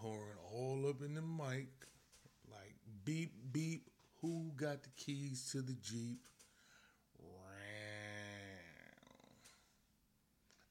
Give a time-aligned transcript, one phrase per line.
[0.00, 1.68] horn all up in the mic,
[2.50, 3.88] like beep beep.
[4.22, 6.20] Who got the keys to the jeep?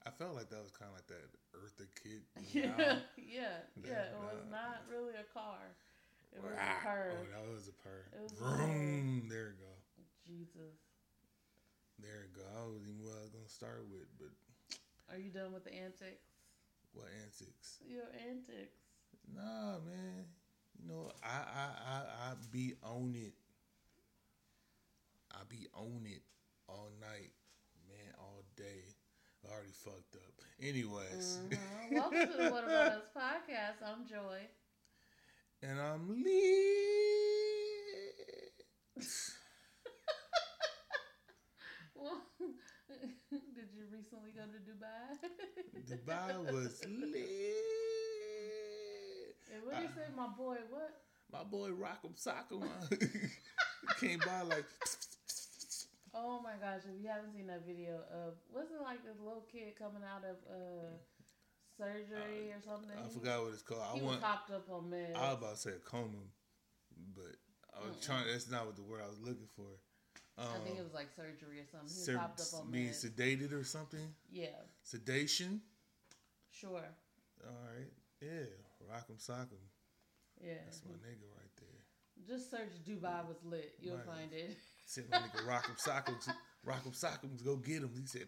[0.09, 2.25] I felt like that was kind of like that Eartha Kitt.
[2.49, 4.09] Yeah, yeah, yeah.
[4.09, 5.61] It was not really a car.
[6.33, 7.13] It was a purr.
[7.13, 8.09] Oh, that was a purr.
[8.17, 9.29] It was Vroom.
[9.29, 9.73] There you go.
[10.25, 10.81] Jesus.
[12.01, 12.41] There you go.
[12.57, 14.33] I was even what I was gonna start with, but.
[15.13, 16.25] Are you done with the antics?
[16.93, 17.77] What antics?
[17.85, 18.88] Your antics.
[19.35, 20.25] Nah, man.
[20.77, 21.97] You know, I I I
[22.31, 23.33] I be on it.
[25.31, 26.21] I be on it
[26.67, 27.31] all night,
[27.87, 28.83] man, all day.
[29.47, 30.41] I already fucked up.
[30.61, 31.39] Anyways.
[31.49, 31.95] Mm-hmm.
[31.95, 33.81] Welcome to the What About Us podcast.
[33.85, 34.47] I'm Joy.
[35.61, 36.33] And I'm Lee.
[41.95, 42.21] well,
[43.31, 45.17] did you recently go to Dubai?
[45.87, 48.08] Dubai was lit.
[49.53, 50.57] And what do you say, my boy?
[50.69, 50.93] What?
[51.31, 52.65] My boy Rock'em Sock'em
[53.99, 54.65] came by like.
[56.13, 56.81] Oh my gosh!
[56.89, 60.37] If you haven't seen that video of wasn't like this little kid coming out of
[60.49, 60.89] uh,
[61.77, 62.97] surgery uh, or something.
[62.97, 63.85] I forgot what it's called.
[63.93, 65.15] He I was hopped up on meds.
[65.15, 66.25] I was about to say a coma,
[67.15, 67.37] but
[67.77, 68.05] I was Mm-mm.
[68.05, 68.25] trying.
[68.25, 69.69] That's not what the word I was looking for.
[70.37, 71.93] Um, I think it was like surgery or something.
[71.93, 74.13] He was hopped up on mean sedated or something.
[74.31, 74.57] Yeah.
[74.83, 75.61] Sedation.
[76.49, 76.89] Sure.
[77.45, 77.91] All right.
[78.21, 78.49] Yeah.
[78.89, 79.61] Rock'em sock'em.
[80.41, 80.53] Yeah.
[80.65, 82.27] That's my nigga right there.
[82.27, 83.75] Just search Dubai was lit.
[83.79, 84.05] You'll right.
[84.05, 84.57] find it.
[84.85, 86.15] Said my nigga Rock'em Sock'em,
[86.67, 87.91] Rock'em Sock'em, go get him.
[87.95, 88.27] He said,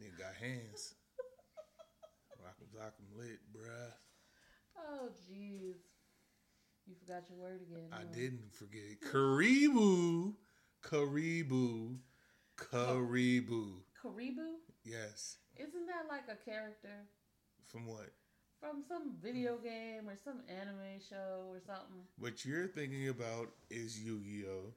[0.00, 0.94] nigga got hands.
[2.42, 3.92] Rock'em Sock'em lit, bruh.
[4.76, 5.76] Oh, jeez.
[6.86, 7.90] You forgot your word again.
[7.92, 9.00] I didn't forget it.
[9.00, 10.34] Karibu.
[10.82, 11.98] Karibu.
[12.58, 13.84] Karibu.
[14.02, 14.58] Karibu?
[14.84, 15.36] Yes.
[15.56, 17.06] Isn't that like a character?
[17.66, 18.10] From what?
[18.60, 22.04] From some video game or some anime show or something.
[22.18, 24.74] What you're thinking about is Yu-Gi-Oh.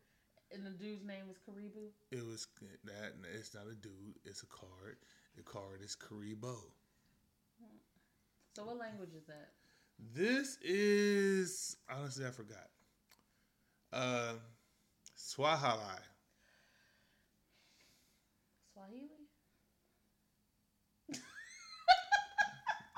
[0.53, 1.89] And the dude's name is Karibu.
[2.11, 2.47] It was
[2.85, 3.13] that.
[3.35, 4.15] It's not a dude.
[4.23, 4.97] It's a card.
[5.35, 6.63] The card is Kuriboh.
[8.55, 9.49] So what language is that?
[10.15, 12.69] This is honestly I forgot.
[13.91, 14.33] Uh,
[15.15, 15.79] Swahili.
[18.73, 19.12] Swahili.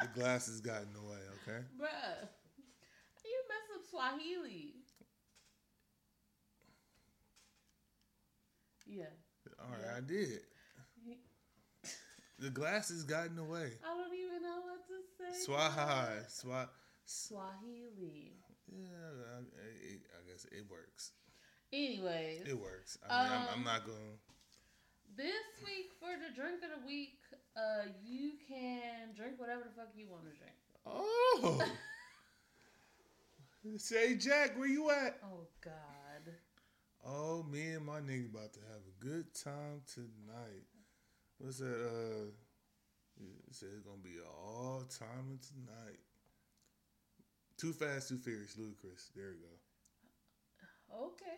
[0.06, 1.66] The glasses got in the way, okay?
[1.80, 2.28] Bruh.
[3.26, 4.74] You mess up Swahili.
[8.86, 9.06] Yeah.
[9.60, 9.98] All right, yeah.
[9.98, 10.42] I did.
[12.40, 13.72] the glasses got in the way.
[13.84, 15.44] I don't even know what to say.
[15.44, 16.22] Swahili.
[16.30, 16.70] Swa-
[17.06, 18.34] Swahili.
[18.72, 18.86] Yeah,
[19.34, 21.12] I, I, I, guess it works.
[21.74, 22.42] Anyways.
[22.48, 23.00] It works.
[23.10, 25.18] I mean, um, I'm, I'm not going to.
[25.18, 27.18] This week for the drink of the week,
[27.56, 30.56] uh, you can drink whatever the fuck you want to drink.
[30.86, 31.62] Oh.
[33.78, 35.18] Say, Jack, where you at?
[35.24, 36.34] Oh God.
[37.06, 40.66] Oh, me and my nigga about to have a good time tonight.
[41.40, 41.66] What's that?
[41.66, 42.30] Uh,
[43.18, 46.00] it says it's gonna be all time tonight.
[47.58, 49.10] Too fast, too furious, ludicrous.
[49.16, 51.06] There we go.
[51.08, 51.38] Okay.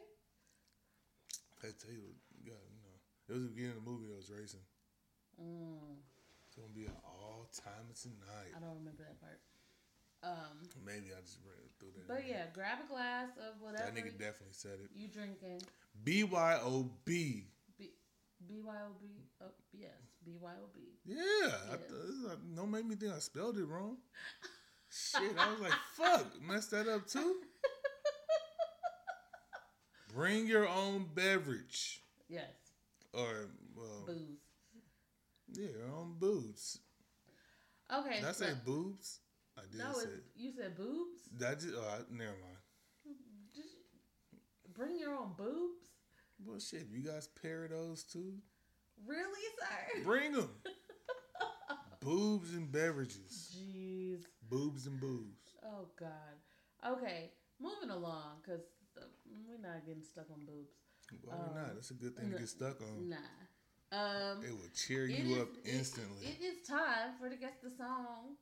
[1.63, 2.13] I tell you,
[2.43, 4.11] you got you know, it was the beginning of the movie.
[4.11, 4.66] I was racing.
[5.41, 5.97] Mm.
[6.47, 8.53] It's gonna be an all time tonight.
[8.55, 9.39] I don't remember that part.
[10.23, 12.07] Um, Maybe I just ran through that.
[12.07, 13.85] But yeah, grab a glass of whatever.
[13.85, 14.89] That nigga definitely said it.
[14.95, 15.61] You drinking?
[16.03, 17.45] B Y O B.
[18.45, 19.07] B Y O B.
[19.41, 19.89] Oh yes,
[20.23, 20.81] B Y O B.
[21.05, 21.51] Yeah.
[21.71, 21.77] I,
[22.55, 23.97] don't make me think I spelled it wrong.
[24.89, 27.35] Shit, I was like, fuck, messed that up too.
[30.15, 32.01] Bring your own beverage.
[32.29, 32.45] Yes.
[33.13, 34.46] Or well, booze.
[35.53, 36.79] Yeah, your own boobs.
[37.93, 38.15] Okay.
[38.15, 39.19] Did I say boobs?
[39.57, 39.79] I did.
[39.79, 41.21] No, say you said boobs.
[41.39, 43.15] That just oh, never mind.
[43.55, 43.75] Just
[44.73, 45.89] bring your own boobs.
[46.45, 48.33] Well, shit, you guys pair those too.
[49.05, 50.03] Really, sir?
[50.03, 50.49] Bring them.
[52.01, 53.57] boobs and beverages.
[53.57, 54.23] Jeez.
[54.49, 55.55] Boobs and booze.
[55.65, 56.97] Oh God.
[56.97, 58.61] Okay, moving along because
[59.47, 60.73] we're not getting stuck on boobs.
[61.23, 61.75] Why um, not?
[61.75, 63.09] That's a good thing to get stuck on.
[63.09, 63.17] Nah.
[63.91, 66.27] Um, it will cheer you is, up instantly.
[66.27, 68.35] It, it is time for the guess the song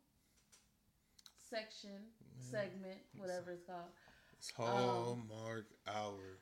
[1.38, 2.10] section,
[2.42, 2.50] yeah.
[2.50, 3.94] segment, whatever it's called.
[4.40, 6.42] It's Hallmark um, Hour.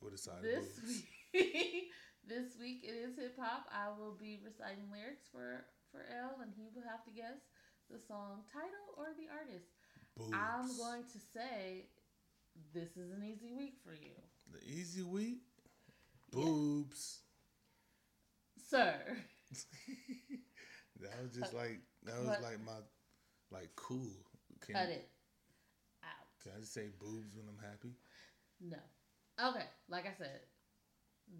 [0.00, 1.92] What is side this week?
[2.26, 3.68] this week it is hip hop.
[3.68, 7.36] I will be reciting lyrics for for L, and he will have to guess
[7.90, 9.68] the song title or the artist.
[10.16, 10.32] Boobs.
[10.32, 11.84] I'm going to say
[12.72, 14.16] this is an easy week for you.
[14.50, 15.42] The easy week.
[16.32, 17.18] Boobs.
[17.20, 17.29] Yeah
[18.70, 18.94] sir.
[21.00, 22.42] that was just like that was what?
[22.42, 22.78] like my
[23.50, 24.14] Like cool.
[24.64, 25.08] Can Cut it
[26.04, 26.28] out.
[26.42, 27.94] Can I just say boobs when I'm happy?
[28.60, 28.78] No.
[29.40, 30.40] Okay, like I said,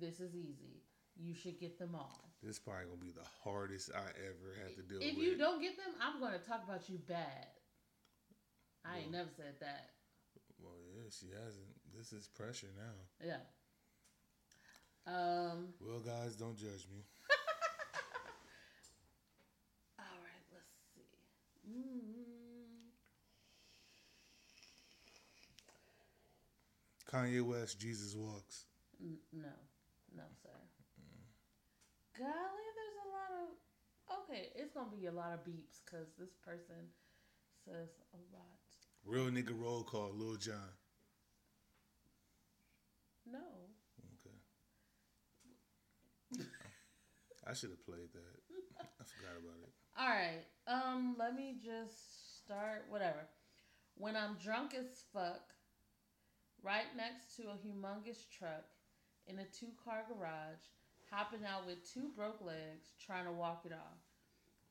[0.00, 0.82] this is easy.
[1.16, 2.30] You should get them all.
[2.42, 5.18] This is probably gonna be the hardest I ever had to deal if with.
[5.18, 7.46] If you don't get them, I'm gonna talk about you bad.
[8.84, 9.90] I well, ain't never said that.
[10.58, 11.76] Well, yeah, she hasn't.
[11.94, 12.96] This is pressure now.
[13.20, 13.44] Yeah.
[15.06, 15.74] Um.
[15.80, 17.04] Well, guys, don't judge me.
[19.98, 21.08] All right, let's see.
[21.70, 22.10] Mm.
[27.10, 28.66] Kanye West, Jesus Walks.
[29.32, 29.48] no,
[30.16, 30.50] no, sir.
[32.18, 33.48] Golly, there's a lot of.
[34.24, 36.90] Okay, it's gonna be a lot of beeps because this person
[37.64, 38.60] says a lot.
[39.04, 40.54] Real nigga roll call, Lil Jon.
[43.30, 43.38] No.
[46.34, 46.46] Okay.
[47.48, 48.36] I should have played that.
[49.00, 49.79] I forgot about it.
[50.00, 50.46] All right.
[50.66, 51.14] Um.
[51.18, 52.86] Let me just start.
[52.88, 53.28] Whatever.
[53.96, 55.52] When I'm drunk as fuck,
[56.62, 58.64] right next to a humongous truck
[59.26, 60.64] in a two car garage
[61.10, 64.00] hopping out with two broke legs, trying to walk it off.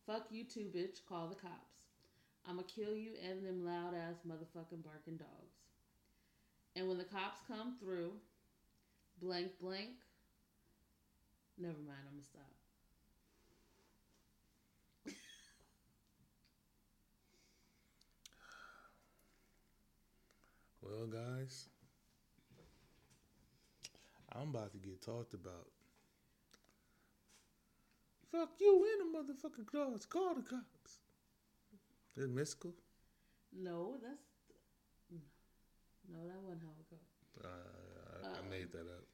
[0.08, 1.06] Fuck you too, bitch.
[1.08, 1.78] Call the cops.
[2.50, 5.60] I'ma kill you and them loud ass motherfucking barking dogs.
[6.76, 8.14] And when the cops come through,
[9.22, 10.02] blank, blank.
[11.60, 12.59] Never mind, I'm gonna stop.
[20.90, 21.70] Well, guys,
[24.34, 25.68] I'm about to get talked about.
[28.32, 30.06] Fuck you in the motherfucking claws.
[30.06, 30.98] Call the cops.
[32.18, 32.74] Is it Mystikal?
[33.54, 34.30] No, that's
[36.12, 37.46] no, that wasn't how it goes.
[37.46, 39.06] Uh, I, I made that up.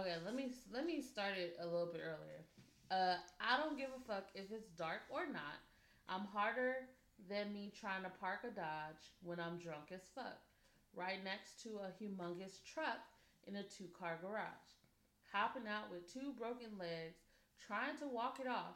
[0.00, 2.44] Okay, let me let me start it a little bit earlier.
[2.92, 5.58] Uh, I don't give a fuck if it's dark or not.
[6.10, 6.74] I'm harder
[7.28, 10.42] than me trying to park a Dodge when I'm drunk as fuck,
[10.92, 12.98] right next to a humongous truck
[13.46, 14.74] in a two car garage,
[15.32, 17.22] hopping out with two broken legs,
[17.64, 18.74] trying to walk it off.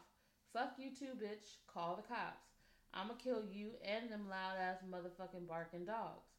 [0.53, 1.59] Fuck you too, bitch.
[1.67, 2.47] Call the cops.
[2.95, 6.31] I'ma kill you and them loud ass motherfucking barking dogs.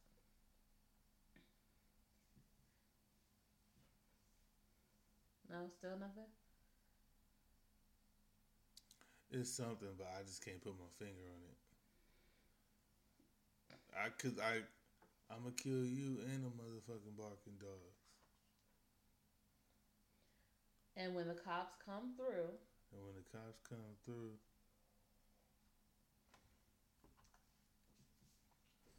[5.50, 6.31] No, still nothing?
[9.31, 11.57] It's something, but I just can't put my finger on it.
[13.95, 14.60] I cause I
[15.33, 18.00] I'ma kill you and the motherfucking barking dogs.
[20.98, 22.56] And when the cops come through.
[22.94, 24.36] And when the cops come through.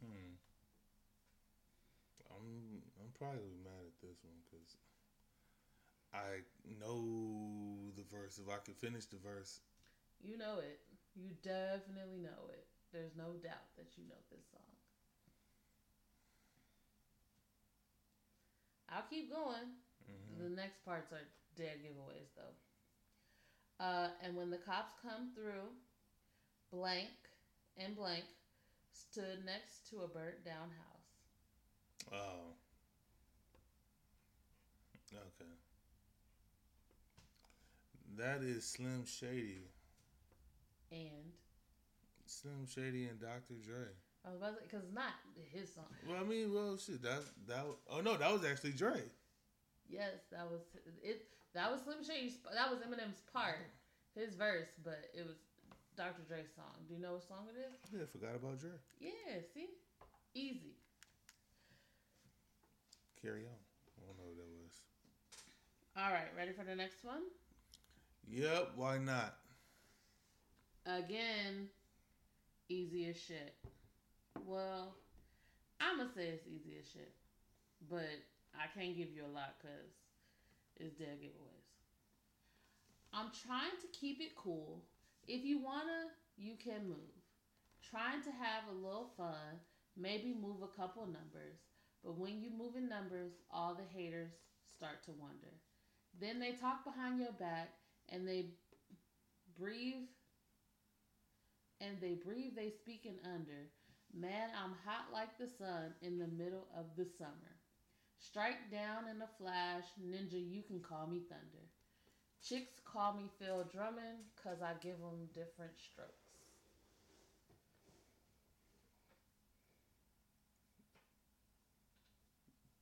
[0.00, 0.36] Hmm.
[2.32, 4.76] I'm I'm probably mad at this one because
[6.12, 6.44] I
[6.80, 8.38] know the verse.
[8.38, 9.60] If I could finish the verse,
[10.22, 10.80] you know it.
[11.14, 12.66] You definitely know it.
[12.92, 14.60] There's no doubt that you know this song.
[18.88, 19.74] I'll keep going.
[20.06, 20.44] Mm-hmm.
[20.44, 21.26] The next parts are
[21.56, 23.84] dead giveaways though.
[23.84, 25.68] Uh, and when the cops come through,
[26.72, 27.10] blank
[27.76, 28.24] and blank
[28.92, 30.96] stood next to a burnt down house.
[32.12, 32.54] Oh.
[35.12, 35.50] Okay.
[38.18, 39.68] That is Slim Shady.
[40.90, 41.32] And
[42.26, 43.54] Slim Shady and Dr.
[43.64, 43.90] Dre.
[44.26, 45.14] I was about because it's not
[45.52, 45.86] his song.
[46.06, 47.64] Well, I mean, well, shit, that that.
[47.90, 49.02] Oh no, that was actually Dre.
[49.88, 50.62] Yes, that was
[51.02, 51.28] it.
[51.54, 52.38] That was Slim Shady's.
[52.52, 53.70] That was Eminem's part,
[54.14, 55.36] his verse, but it was
[55.96, 56.22] Dr.
[56.28, 56.74] Dre's song.
[56.88, 57.78] Do you know what song it is?
[57.94, 58.70] Yeah, I forgot about Dre.
[59.00, 59.68] Yeah, see,
[60.34, 60.74] easy.
[63.22, 63.62] Carry on.
[63.96, 64.74] I don't know what that was.
[65.96, 67.22] All right, ready for the next one?
[68.28, 68.72] Yep.
[68.74, 69.38] Why not?
[70.86, 71.66] Again,
[72.68, 73.54] easy as shit.
[74.46, 74.94] Well,
[75.80, 77.12] I'm gonna say it's easy as shit,
[77.90, 78.06] but
[78.54, 79.90] I can't give you a lot because
[80.78, 81.66] is dead giveaways.
[83.12, 84.84] I'm trying to keep it cool.
[85.26, 87.16] If you wanna, you can move.
[87.90, 89.58] Trying to have a little fun,
[89.96, 91.58] maybe move a couple numbers.
[92.04, 94.30] But when you move in numbers, all the haters
[94.76, 95.52] start to wonder.
[96.20, 97.70] Then they talk behind your back
[98.08, 98.50] and they
[99.58, 100.06] breathe
[101.80, 103.68] and they breathe they speaking under.
[104.14, 107.56] Man, I'm hot like the sun in the middle of the summer.
[108.18, 111.66] Strike down in a flash, ninja, you can call me thunder.
[112.42, 116.12] Chicks call me Phil Drummond because I give them different strokes.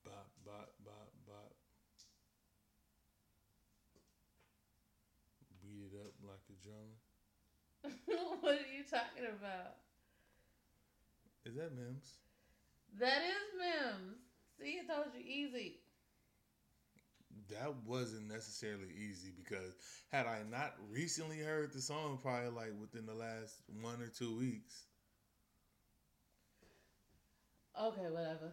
[0.04, 1.54] Bop, bop, bop, bop.
[5.62, 7.03] Beat it up, like a drummer.
[8.40, 9.76] what are you talking about?
[11.44, 12.14] Is that Mims?
[12.98, 14.18] That is Mims.
[14.58, 15.76] See, I told you easy.
[17.50, 19.74] That wasn't necessarily easy because
[20.10, 24.38] had I not recently heard the song, probably like within the last one or two
[24.38, 24.84] weeks.
[27.78, 28.52] Okay, whatever.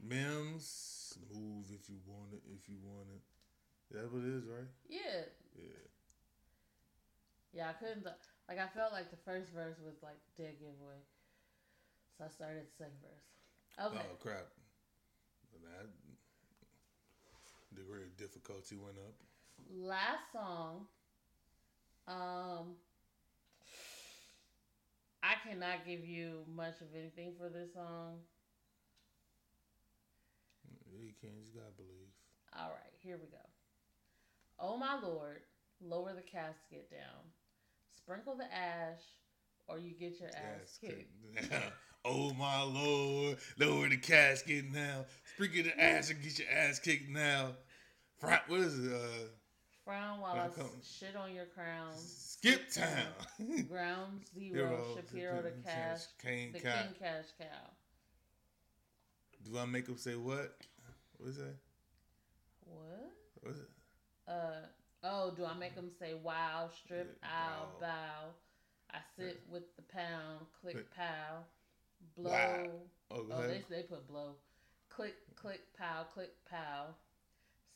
[0.00, 2.42] Mims, move if you want it.
[2.54, 3.22] If you want it,
[3.94, 4.68] that what it is, right?
[4.88, 5.24] Yeah.
[5.56, 5.91] Yeah.
[7.52, 8.04] Yeah, I couldn't.
[8.48, 11.00] Like, I felt like the first verse was like dead giveaway,
[12.16, 13.26] so I started the second verse.
[13.78, 14.06] Okay.
[14.10, 14.46] Oh crap!
[15.62, 15.88] That
[17.74, 19.14] degree of difficulty went up.
[19.70, 20.86] Last song.
[22.06, 22.76] Um.
[25.22, 28.18] I cannot give you much of anything for this song.
[30.90, 31.34] You can't.
[31.46, 32.10] You gotta believe.
[32.54, 33.38] All right, here we go.
[34.58, 35.42] Oh my lord,
[35.80, 37.32] lower the casket down.
[38.04, 39.00] Sprinkle the ash,
[39.68, 41.12] or you get your ass, kicked.
[42.04, 45.04] oh my lord, lower the casket now.
[45.34, 47.50] Sprinkle the ash and get your ass kicked now.
[48.20, 48.92] What is it?
[48.92, 49.28] Uh,
[49.84, 50.48] Frown while I
[50.84, 51.92] shit on your crown.
[51.96, 53.66] Skip town.
[53.68, 54.96] Ground zero.
[54.96, 56.02] Shapiro the cash.
[56.22, 57.70] King the King Cash Cow.
[59.44, 60.56] Do I make him say what?
[61.16, 61.56] What is that?
[62.64, 63.10] What?
[63.40, 63.70] What is it?
[64.28, 64.66] Uh
[65.04, 65.32] oh.
[65.36, 66.68] Do I make them say wow?
[66.84, 68.30] Strip ow bow.
[68.90, 69.52] I sit yeah.
[69.52, 70.46] with the pound.
[70.60, 71.44] Click pow.
[72.16, 72.30] Blow.
[72.30, 72.66] Wow.
[73.10, 74.36] Oh, oh they they put blow.
[74.88, 76.04] Click click pow.
[76.14, 76.94] Click pow.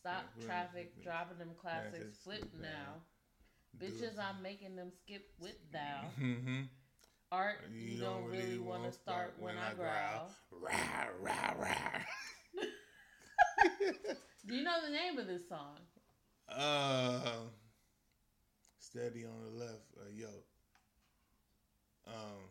[0.00, 3.02] Stop yeah, traffic, dropping them classics, flip now.
[3.76, 6.04] Bitches, I'm making them skip with thou.
[6.20, 6.62] Mm-hmm.
[7.32, 10.30] Art, you, you don't, don't, really want to start when, when I growl.
[10.52, 12.00] Rah, rah, rah.
[14.46, 15.78] Do you know the name of this song?
[16.48, 17.20] Uh,
[18.78, 19.86] steady on the left.
[19.96, 20.28] Uh, yo.
[22.06, 22.50] Um.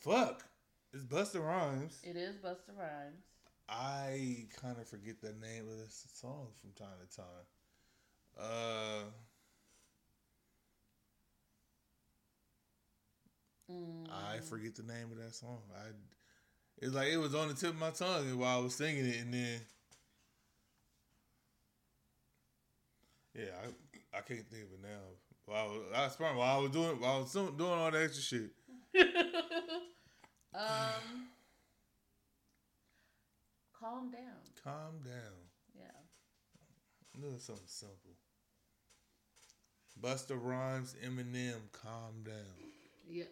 [0.00, 0.44] Fuck.
[0.92, 1.98] It's Busta Rhymes.
[2.04, 3.24] It is Busta Rhymes.
[3.68, 7.46] I kind of forget the name of this song from time to time.
[8.38, 9.04] Uh.
[13.70, 14.06] Mm.
[14.10, 15.60] I forget the name of that song.
[15.74, 15.88] I
[16.78, 19.20] it's like it was on the tip of my tongue while I was singing it,
[19.20, 19.60] and then
[23.34, 25.16] yeah, I I can't think of it now.
[25.46, 28.22] While I was, I while I was doing while I was doing all the extra
[28.22, 28.50] shit.
[30.54, 31.28] um,
[33.78, 34.42] calm down.
[34.62, 35.48] Calm down.
[35.74, 37.20] Yeah.
[37.20, 38.16] Doing something simple.
[40.00, 42.34] Busta Rhymes, Eminem, calm down.
[43.08, 43.24] Yeah,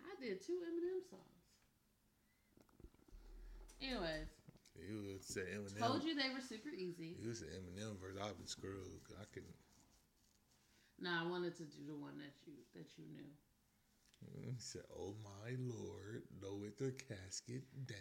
[0.00, 1.22] I did two Eminem songs.
[3.82, 4.37] Anyways.
[4.86, 5.78] You would say Eminem.
[5.78, 7.16] Told you they were super easy.
[7.20, 9.00] You said Eminem versus I've been screwed.
[9.20, 9.54] I couldn't.
[11.00, 13.30] No, I wanted to do the one that you that you knew.
[14.44, 17.96] He said, "Oh my lord, lower the casket down."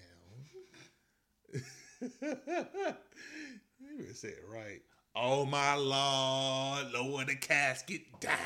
[3.79, 4.81] you would say it right.
[5.15, 8.38] Oh my lord, lower the casket down.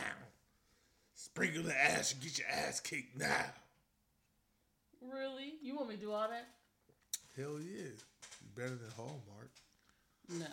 [1.16, 3.46] Sprinkle the ash and get your ass kicked now.
[5.02, 5.56] Really?
[5.62, 6.48] You want me to do all that?
[7.38, 7.92] Hell yeah.
[8.55, 9.51] Better than Hallmark.
[10.29, 10.46] No.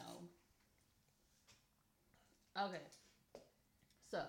[2.65, 2.83] Okay.
[4.11, 4.23] So,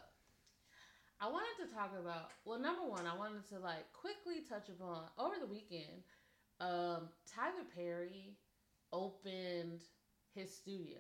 [1.22, 5.04] I wanted to talk about, well, number one, I wanted to like quickly touch upon
[5.18, 6.04] over the weekend,
[6.60, 8.36] um, Tyler Perry
[8.92, 9.82] opened
[10.34, 11.00] his studio,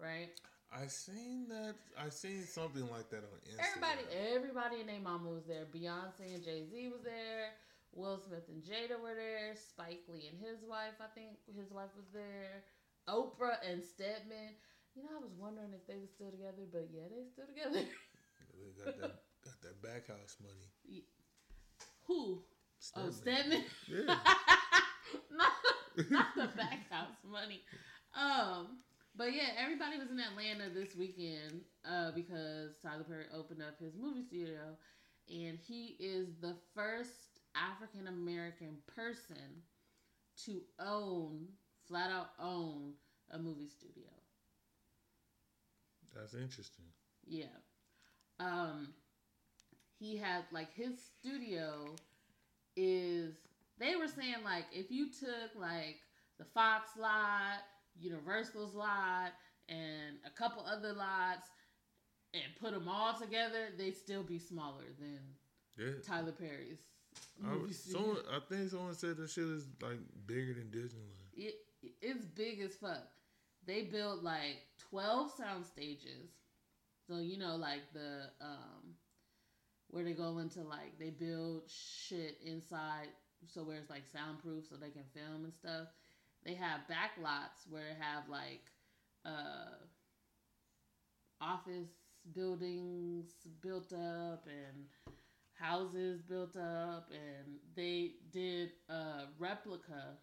[0.00, 0.30] right?
[0.72, 1.74] I seen that.
[1.96, 3.68] I seen something like that on Instagram.
[3.68, 5.66] Everybody, everybody and their mama was there.
[5.72, 7.50] Beyonce and Jay Z was there.
[7.94, 9.54] Will Smith and Jada were there.
[9.56, 12.64] Spike Lee and his wife, I think his wife was there.
[13.08, 14.56] Oprah and Stedman.
[14.94, 17.86] You know, I was wondering if they were still together, but yeah, they still together.
[18.54, 20.70] they got that got that back house money.
[22.06, 22.42] Who?
[22.78, 23.08] Stedman.
[23.08, 23.64] Oh, Stedman.
[23.88, 24.16] Yeah.
[25.30, 25.52] not,
[26.10, 27.62] not the back house money.
[28.14, 28.78] Um,
[29.16, 33.94] but yeah, everybody was in Atlanta this weekend uh, because Tyler Perry opened up his
[33.96, 34.76] movie studio,
[35.28, 39.62] and he is the first African American person
[40.44, 41.46] to own,
[41.86, 42.94] flat out own,
[43.30, 44.08] a movie studio.
[46.14, 46.86] That's interesting.
[47.26, 47.46] Yeah.
[48.40, 48.88] Um,
[49.98, 51.94] he had like his studio
[52.76, 53.34] is
[53.78, 55.96] they were saying like if you took like
[56.38, 57.60] the Fox lot,
[57.98, 59.32] Universal's lot,
[59.68, 61.46] and a couple other lots
[62.32, 65.20] and put them all together, they'd still be smaller than
[65.78, 65.92] yeah.
[66.06, 66.80] Tyler Perry's
[67.44, 71.28] I, someone, I think someone said the shit is like bigger than Disneyland.
[71.34, 71.54] It
[72.00, 73.08] it's big as fuck.
[73.66, 74.56] they built like
[74.90, 76.30] twelve sound stages.
[77.06, 78.94] So you know, like the um,
[79.90, 83.08] where they go into like they build shit inside,
[83.46, 85.88] so where it's like soundproof, so they can film and stuff.
[86.44, 88.62] They have back lots where it have like
[89.24, 89.76] uh,
[91.40, 91.88] office
[92.32, 93.26] buildings
[93.60, 94.86] built up and
[95.58, 100.18] houses built up, and they did a replica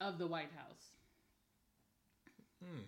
[0.00, 0.96] of the White House.
[2.62, 2.82] Hmm.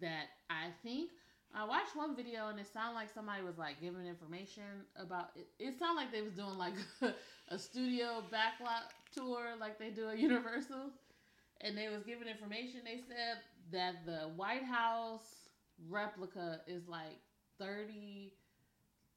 [0.00, 1.10] That I think
[1.54, 5.48] I watched one video and it sounded like somebody was like giving information about it.
[5.58, 6.74] It sounded like they was doing like
[7.48, 10.90] a studio backlot tour, like they do at Universal,
[11.60, 12.80] and they was giving information.
[12.84, 13.38] They said
[13.72, 15.48] that the White House
[15.88, 17.18] replica is like
[17.58, 18.34] thirty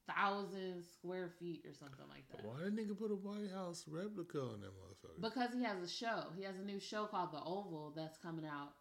[0.08, 2.44] thousand square feet or something like that.
[2.44, 5.20] Why didn't nigga put a White House replica on that motherfucker?
[5.20, 6.24] Because he has a show.
[6.36, 8.72] He has a new show called The Oval that's coming out.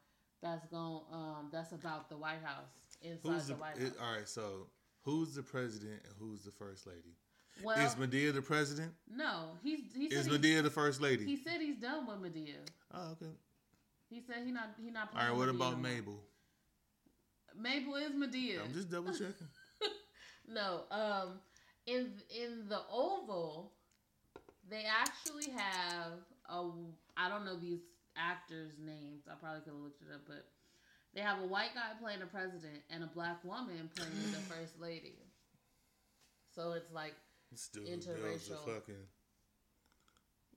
[0.41, 1.01] That's going.
[1.11, 2.69] Um, that's about the White House
[3.01, 3.93] inside who's the, the, White it, House.
[4.01, 4.27] all right?
[4.27, 4.67] So
[5.03, 7.15] who's the president and who's the first lady?
[7.63, 8.93] Well, is Madea the president?
[9.13, 11.25] no, he's he Is Madea the first lady?
[11.25, 12.55] he said he's done with Madea.
[12.93, 13.31] oh, okay.
[14.09, 15.09] He said he not he not.
[15.15, 15.35] All right.
[15.35, 15.79] What about.
[15.79, 16.19] Mabel?
[17.55, 18.63] Mabel is Madea.
[18.63, 19.47] I'm just double checking.
[20.47, 21.39] No, um,
[21.85, 23.71] in in the Oval,
[24.69, 26.13] they actually have
[26.49, 26.69] a
[27.17, 27.81] I don't know these
[28.17, 29.23] actors' names.
[29.29, 30.45] I probably could have looked it up, but
[31.13, 34.79] they have a white guy playing the president and a black woman playing the first
[34.79, 35.15] lady.
[36.55, 37.13] So it's like
[37.51, 39.07] This dude builds a fucking.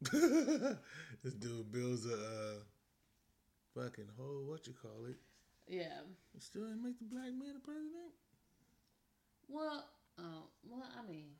[1.23, 2.55] this dude builds a uh,
[3.75, 4.45] fucking hole.
[4.47, 5.17] What you call it?
[5.69, 6.00] yeah.
[6.38, 8.12] Still didn't make the black man the president.
[9.48, 9.84] Well,
[10.18, 11.30] uh, well, I mean,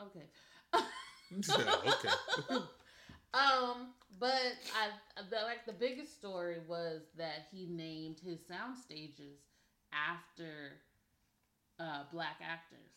[0.00, 0.26] okay.
[1.32, 2.64] yeah, okay.
[3.34, 4.32] Um, but
[4.74, 4.88] I
[5.30, 9.38] the, like the biggest story was that he named his sound stages
[9.92, 10.80] after
[11.78, 12.92] uh, black actors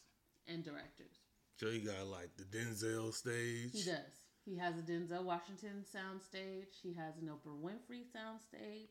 [0.47, 1.17] and directors.
[1.57, 3.71] so you got like the Denzel stage.
[3.73, 4.13] He does.
[4.45, 6.79] He has a Denzel Washington sound stage.
[6.81, 8.89] He has an Oprah Winfrey sound stage.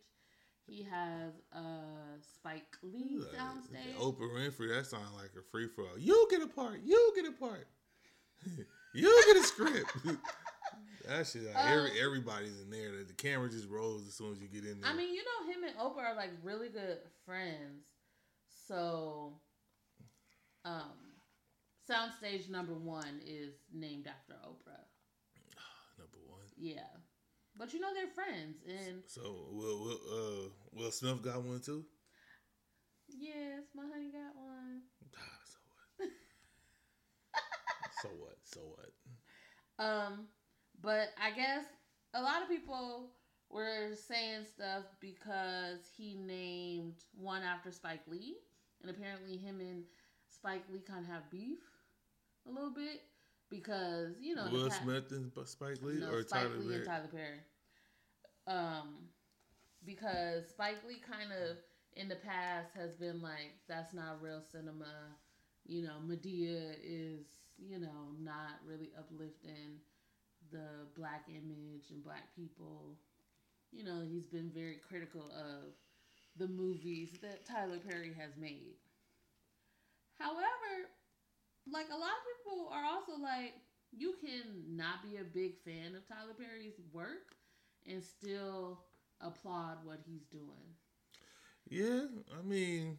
[0.71, 1.81] He has a
[2.33, 3.97] Spike Lee Like, sound stage.
[3.99, 4.73] Oprah Winfrey.
[4.73, 5.99] That sounds like a free for all.
[5.99, 6.79] You get a part.
[6.85, 7.67] You get a part.
[8.95, 9.91] you get a script.
[11.09, 11.47] that shit.
[11.47, 12.93] Like, Um, every, everybody's in there.
[13.05, 14.89] The camera just rolls as soon as you get in there.
[14.89, 17.87] I mean, you know, him and Oprah are like really good friends.
[18.69, 19.33] So,
[20.65, 21.17] um,
[21.91, 24.85] soundstage number one is named after Oprah.
[25.99, 26.47] number one.
[26.57, 26.83] Yeah,
[27.61, 29.21] but you know they're friends, and So
[29.53, 31.85] Will Will uh Will Smith got one too.
[33.09, 34.81] yes, my honey got one.
[35.15, 35.59] Ah, so
[35.99, 36.11] what?
[38.03, 38.37] so what?
[38.45, 39.85] So what?
[39.85, 40.29] Um,
[40.83, 41.65] but I guess
[42.15, 43.11] a lot of people
[43.51, 48.37] were saying stuff because he named one after Spike Lee,
[48.81, 49.85] and apparently him and
[50.31, 51.59] Spike Lee kind of have beef
[52.49, 53.03] a little bit
[53.51, 56.77] because you know Will Smith and Spike Lee no, or Spike Tyler Lee Perry?
[56.77, 57.41] and Tyler Perry.
[58.47, 59.09] Um,
[59.85, 61.57] because Spike Lee kind of
[61.95, 65.17] in the past has been like, that's not real cinema.
[65.67, 67.27] You know, Madea is
[67.59, 69.81] you know not really uplifting
[70.53, 72.97] the black image and black people.
[73.73, 75.75] You know, he's been very critical of
[76.37, 78.77] the movies that Tyler Perry has made.
[80.19, 80.91] However,
[81.71, 83.55] like a lot of people are also like,
[83.93, 87.35] you can not be a big fan of Tyler Perry's work
[87.91, 88.81] and still
[89.21, 90.75] applaud what he's doing.
[91.69, 92.07] Yeah,
[92.39, 92.99] I mean,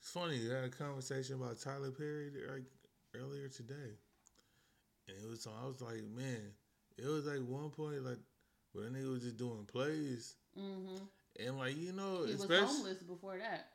[0.00, 0.40] it's funny.
[0.50, 2.64] I had a conversation about Tyler Perry like
[3.14, 3.96] earlier today,
[5.08, 6.52] and it was I was like, man,
[6.98, 8.18] it was like one point like
[8.72, 10.96] when they was just doing plays, hmm
[11.44, 13.68] and like you know, He was homeless before that.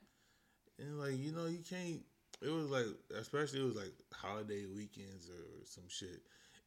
[0.80, 2.02] and like you know, you can't.
[2.42, 2.86] It was like
[3.20, 6.22] especially it was like holiday weekends or some shit,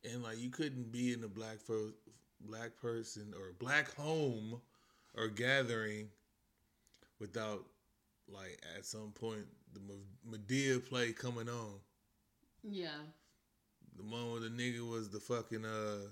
[0.04, 1.92] and like you couldn't be in the black fo-
[2.46, 4.60] black person or black home
[5.16, 6.08] or gathering
[7.20, 7.64] without
[8.28, 9.80] like at some point the
[10.28, 11.74] Madea play coming on.
[12.62, 12.88] Yeah.
[13.96, 16.08] The one where the nigga was the fucking uh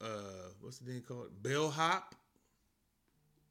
[0.00, 2.14] uh what's the thing called bellhop.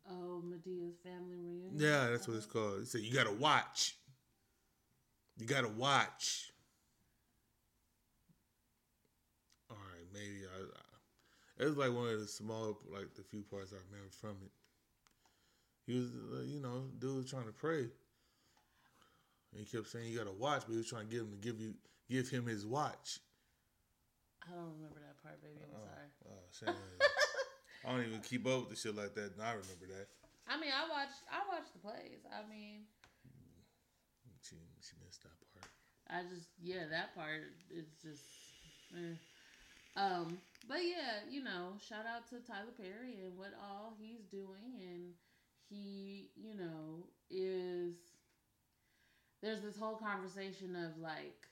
[0.10, 1.74] Oh, Madea's family reunion.
[1.78, 2.80] Yeah, that's what it's called.
[2.80, 3.96] He said you gotta watch.
[5.38, 6.52] You gotta watch.
[9.70, 10.46] All right, maybe
[11.62, 14.52] it was like one of the small, like the few parts I remember from it.
[15.86, 16.10] He was,
[16.50, 17.86] you know, dude was trying to pray.
[19.54, 21.38] And he kept saying you gotta watch, but he was trying to get him to
[21.38, 21.74] give you,
[22.10, 23.20] give him his watch.
[24.48, 25.62] I don't remember that part, baby.
[25.62, 25.70] I'm
[26.26, 26.74] Oh, sorry.
[26.74, 27.88] oh.
[27.88, 30.08] I don't even keep up with the shit like that, and I remember that.
[30.48, 32.26] I mean, I watched I watched the plays.
[32.30, 32.86] I mean,
[34.42, 35.70] she she missed that part.
[36.10, 38.24] I just yeah, that part is just.
[38.96, 39.16] Eh.
[39.96, 44.80] Um, but yeah, you know, shout out to Tyler Perry and what all he's doing,
[44.82, 45.14] and
[45.70, 47.96] he, you know, is.
[49.42, 51.48] There's this whole conversation of like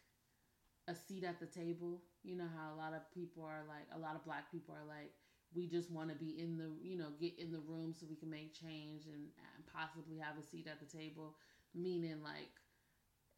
[0.88, 2.02] a seat at the table.
[2.24, 4.86] You know how a lot of people are like, a lot of black people are
[4.88, 5.14] like,
[5.56, 8.16] we just want to be in the, you know, get in the room so we
[8.16, 11.36] can make change and, and possibly have a seat at the table.
[11.74, 12.54] Meaning, like,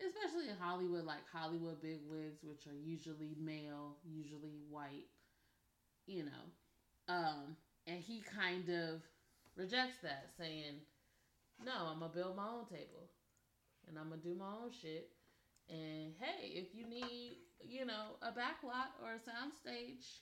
[0.02, 5.08] especially in Hollywood, like Hollywood bigwigs, which are usually male, usually white,
[6.08, 6.46] you know.
[7.08, 9.02] Um, and he kind of
[9.56, 10.82] rejects that, saying,
[11.64, 13.10] No, I'm gonna build my own table
[13.88, 15.10] and I'm gonna do my own shit
[15.70, 20.22] and hey, if you need, you know, a back lot or a sound stage,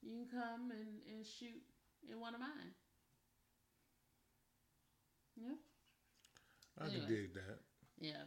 [0.00, 1.62] you can come and, and shoot
[2.10, 2.72] in one of mine.
[5.36, 5.56] Yeah.
[6.80, 7.58] I Anyways, can dig that.
[8.00, 8.24] Yeah.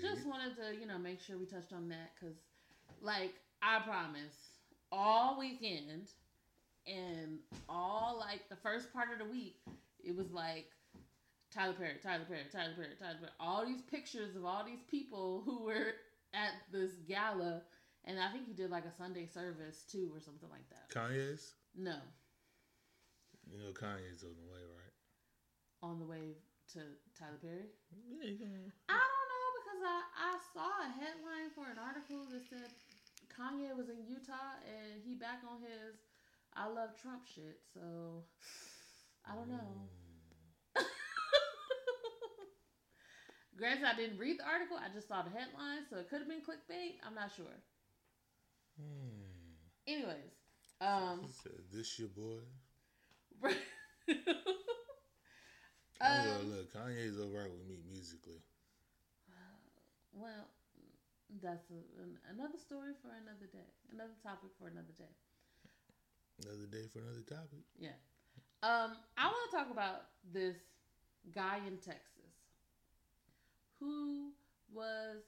[0.00, 0.26] Just it.
[0.26, 2.36] wanted to, you know, make sure we touched on that because,
[3.00, 4.34] like, I promise,
[4.92, 6.08] all weekend
[6.86, 9.56] and all, like, the first part of the week,
[10.04, 10.66] it was like
[11.52, 13.32] Tyler Perry, Tyler Perry, Tyler Perry, Tyler Perry.
[13.40, 15.94] All these pictures of all these people who were
[16.34, 17.62] at this gala,
[18.04, 20.88] and I think he did like a Sunday service too, or something like that.
[20.90, 21.54] Kanye's?
[21.76, 21.96] No.
[23.46, 24.94] You know Kanye's on the way, right?
[25.82, 26.40] On the way
[26.72, 26.80] to
[27.18, 27.68] Tyler Perry?
[27.92, 28.72] Yeah, you can.
[28.88, 32.72] I don't know because I, I saw a headline for an article that said
[33.32, 35.96] Kanye was in Utah and he back on his
[36.54, 37.60] I love Trump shit.
[37.72, 37.80] So
[39.26, 39.88] I don't know.
[40.76, 40.84] Mm.
[43.56, 44.76] Granted, I didn't read the article.
[44.76, 46.96] I just saw the headline, so it could have been clickbait.
[47.06, 47.56] I'm not sure.
[48.76, 49.22] Hmm.
[49.86, 50.32] Anyways,
[50.80, 51.20] um,
[51.72, 52.40] this your boy.
[53.48, 53.54] um,
[56.00, 58.40] oh, look, Kanye's alright with me musically.
[60.12, 60.46] Well,
[61.40, 63.70] that's a, an, another story for another day.
[63.92, 65.12] Another topic for another day.
[66.44, 67.64] Another day for another topic.
[67.78, 67.96] Yeah.
[68.62, 70.56] Um, I want to talk about this
[71.34, 72.36] guy in Texas
[73.78, 74.30] who
[74.72, 75.22] was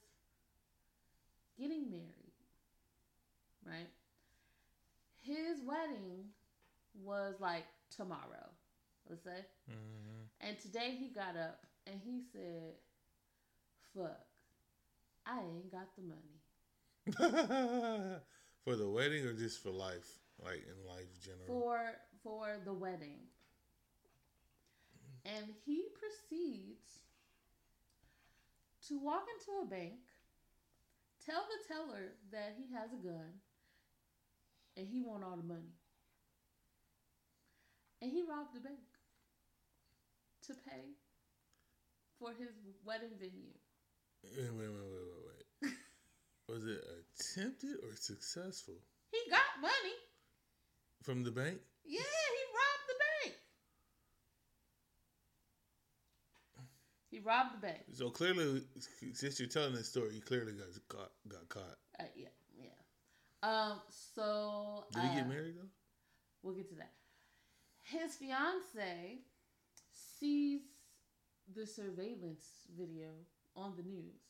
[1.58, 2.34] getting married,
[3.66, 3.90] right?
[5.20, 6.30] His wedding
[7.02, 7.64] was like
[7.94, 8.48] tomorrow,
[9.08, 9.44] let's say.
[9.70, 10.48] Mm-hmm.
[10.48, 12.74] And today he got up and he said,
[13.94, 14.20] fuck,
[15.26, 16.40] I ain't got the money.
[18.64, 20.18] for the wedding or just for life?
[20.42, 21.46] Like in life general?
[21.46, 21.80] For
[22.22, 23.20] for the wedding.
[25.24, 27.00] And he proceeds
[28.88, 30.00] to walk into a bank,
[31.24, 33.40] tell the teller that he has a gun,
[34.76, 35.72] and he want all the money.
[38.02, 38.84] And he robbed the bank
[40.46, 40.92] to pay
[42.18, 42.50] for his
[42.84, 43.56] wedding venue.
[44.36, 45.72] Wait, wait, wait, wait, wait.
[46.48, 48.74] Was it attempted or successful?
[49.10, 49.94] He got money.
[51.02, 51.58] From the bank?
[51.84, 52.94] Yeah, He robbed the
[53.28, 53.36] bank.
[57.10, 57.82] He robbed the bank.
[57.92, 58.62] So clearly,
[59.12, 61.12] since you're telling this story, you clearly got caught.
[61.28, 61.78] Got caught.
[62.00, 63.48] Uh, yeah, yeah.
[63.48, 63.80] Um.
[64.14, 65.68] So did he uh, get married though?
[66.42, 66.92] We'll get to that.
[67.82, 69.18] His fiance
[69.92, 70.62] sees
[71.54, 73.10] the surveillance video
[73.56, 74.20] on the news,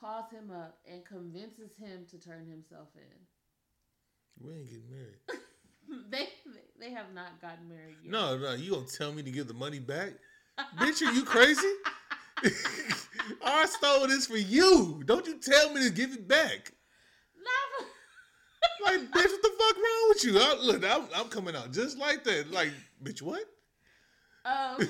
[0.00, 4.46] calls him up, and convinces him to turn himself in.
[4.46, 5.20] We ain't getting married.
[6.10, 6.28] they
[6.78, 8.10] they have not gotten married yet.
[8.10, 8.54] No, no.
[8.54, 10.12] You gonna tell me to give the money back?
[10.78, 11.72] Bitch, are you crazy?
[13.44, 15.02] I stole this for you.
[15.04, 16.72] Don't you tell me to give it back.
[17.36, 17.86] No.
[18.84, 20.38] like, bitch, what the fuck wrong with you?
[20.38, 22.50] I, look, I'm, I'm, coming out just like that.
[22.50, 22.72] Like,
[23.02, 23.44] bitch, what?
[24.44, 24.88] Um.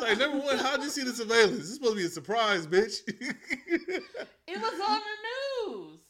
[0.00, 1.58] Like, number one, how'd you see the surveillance?
[1.58, 3.00] This is supposed to be a surprise, bitch.
[3.08, 6.00] it was on the news.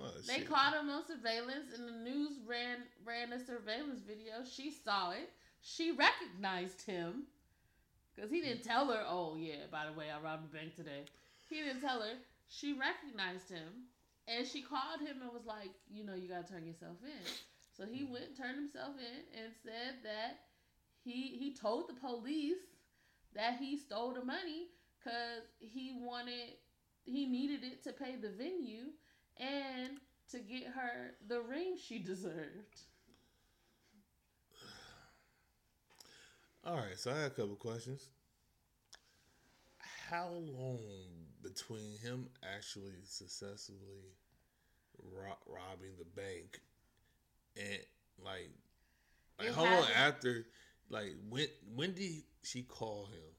[0.00, 4.34] Oh, they caught him on surveillance, and the news ran ran a surveillance video.
[4.44, 5.30] She saw it
[5.64, 7.24] she recognized him
[8.14, 11.08] because he didn't tell her, oh, yeah, by the way, I robbed a bank today.
[11.48, 12.20] He didn't tell her.
[12.46, 13.88] She recognized him
[14.28, 17.24] and she called him and was like, you know, you got to turn yourself in.
[17.72, 18.12] So he mm.
[18.12, 20.44] went and turned himself in and said that
[21.04, 22.58] he he told the police
[23.34, 26.54] that he stole the money because he wanted
[27.04, 28.92] he needed it to pay the venue
[29.38, 29.98] and
[30.30, 32.82] to get her the ring she deserved.
[36.64, 38.08] All right, so I have a couple questions.
[40.10, 44.14] How long between him actually successfully
[45.02, 46.60] ro- robbing the bank
[47.56, 47.78] and
[48.18, 48.50] Like,
[49.38, 50.46] like how long after?
[50.88, 53.34] Like when when did she call him?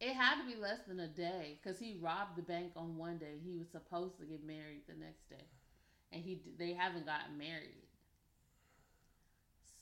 [0.00, 3.18] It had to be less than a day because he robbed the bank on one
[3.18, 3.34] day.
[3.44, 5.44] He was supposed to get married the next day,
[6.10, 7.84] and he they haven't gotten married.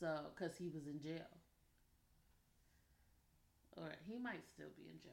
[0.01, 1.27] So, because he was in jail,
[3.77, 5.13] or he might still be in jail.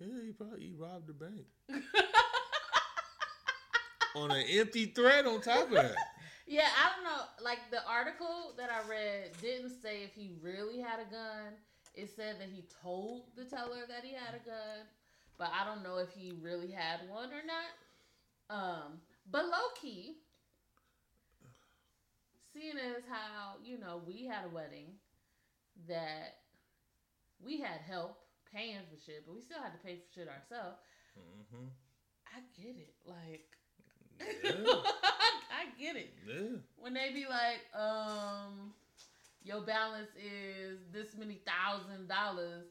[0.00, 1.46] Yeah, he probably he robbed the bank
[4.14, 5.26] on an empty threat.
[5.26, 5.94] On top of that.
[6.50, 7.22] Yeah, I don't know.
[7.38, 11.54] Like the article that I read didn't say if he really had a gun.
[11.94, 14.82] It said that he told the teller that he had a gun,
[15.38, 17.70] but I don't know if he really had one or not.
[18.50, 18.98] Um,
[19.30, 20.16] but low key,
[22.52, 24.98] seeing as how you know we had a wedding
[25.86, 26.38] that
[27.44, 28.18] we had help
[28.52, 30.78] paying for shit, but we still had to pay for shit ourselves.
[31.16, 31.66] Mm-hmm.
[32.26, 33.59] I get it, like.
[34.44, 34.50] Yeah.
[35.50, 36.12] I get it.
[36.26, 36.60] Yeah.
[36.76, 38.72] When they be like, um,
[39.42, 42.66] your balance is this many thousand dollars,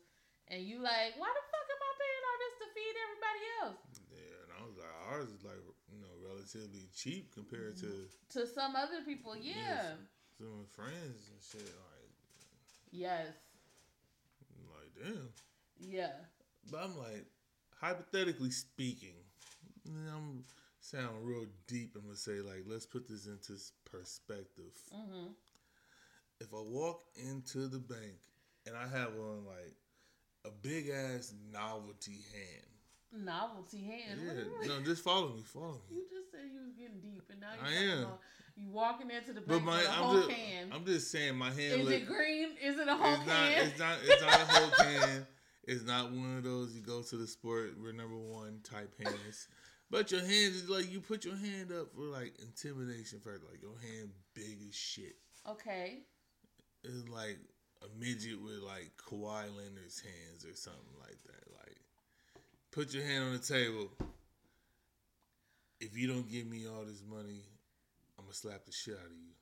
[0.48, 3.82] and you like, why the fuck am I paying all this to feed everybody else?
[4.10, 8.08] Yeah, and I was like, ours is like, you know, relatively cheap compared to
[8.38, 9.36] to some other people.
[9.36, 9.98] Yeah.
[10.38, 12.12] Some friends and shit like.
[12.92, 13.28] Yes.
[14.56, 15.30] I'm like damn.
[15.80, 16.12] Yeah.
[16.72, 17.26] But I'm like,
[17.82, 19.16] hypothetically speaking,
[19.88, 20.44] I'm
[20.90, 23.54] sound real deep, I'm gonna say like, let's put this into
[23.86, 24.74] perspective.
[24.94, 25.28] Mm-hmm.
[26.40, 28.18] If I walk into the bank
[28.66, 29.76] and I have on like
[30.46, 33.26] a big ass novelty hand.
[33.26, 34.20] Novelty hand.
[34.24, 35.98] Yeah, no, just follow me, follow me.
[35.98, 38.08] You just said you was getting deep, and now I am.
[38.56, 40.72] you walking into the bank but my, with a I'm whole just, can.
[40.72, 41.82] I'm just saying, my hand.
[41.82, 42.50] Is look, it green?
[42.64, 43.52] Is it a whole it's can?
[43.52, 43.98] Not, it's not.
[44.04, 45.28] It's not a whole can.
[45.64, 47.74] It's not one of those you go to the sport.
[47.82, 49.48] We're number one type hands.
[49.92, 53.44] But your hands is like you put your hand up for like intimidation first.
[53.50, 55.16] Like your hand big as shit.
[55.48, 56.00] Okay.
[56.84, 57.40] It's like
[57.82, 61.54] a midget with like Kawhi Leonard's hands or something like that.
[61.58, 61.78] Like
[62.72, 63.90] put your hand on the table.
[65.80, 67.42] If you don't give me all this money,
[68.18, 69.34] I'm gonna slap the shit out of you.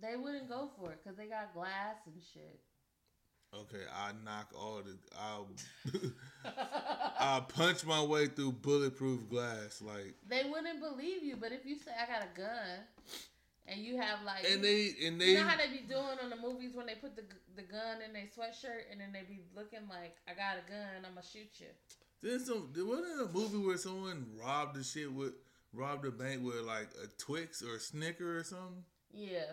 [0.00, 2.60] They wouldn't go for it because they got glass and shit.
[3.60, 4.96] Okay, I knock all the.
[5.18, 5.48] I'll
[7.18, 9.80] I'll punch my way through bulletproof glass.
[9.80, 12.80] Like they wouldn't believe you, but if you say I got a gun,
[13.66, 16.30] and you have like and they and they you know how they be doing on
[16.30, 17.22] the movies when they put the
[17.56, 21.04] the gun in their sweatshirt and then they be looking like I got a gun,
[21.06, 21.66] I'm gonna shoot you.
[22.22, 22.70] There's some.
[22.72, 25.34] There wasn't a movie where someone robbed the shit with
[25.72, 28.84] robbed a bank with like a Twix or a Snicker or something.
[29.12, 29.52] Yeah.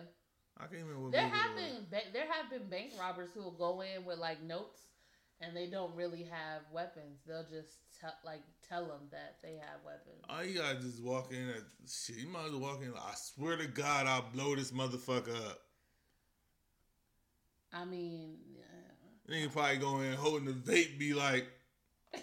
[0.58, 1.10] I can't remember.
[1.10, 4.42] there have been ba- there have been bank robbers who will go in with like
[4.42, 4.80] notes,
[5.40, 7.20] and they don't really have weapons.
[7.26, 10.22] They'll just tell like tell them that they have weapons.
[10.28, 11.48] All you gotta just walk in.
[11.48, 12.92] At, shit, you might as well walk in.
[12.94, 15.58] I swear to God, I'll blow this motherfucker up.
[17.72, 18.62] I mean, yeah.
[19.26, 21.46] then you probably go in holding the vape, be like.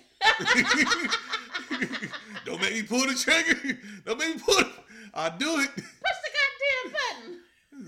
[2.45, 3.79] Don't make me pull the trigger.
[4.05, 4.67] Don't make me pull it.
[5.13, 5.69] I'll do it.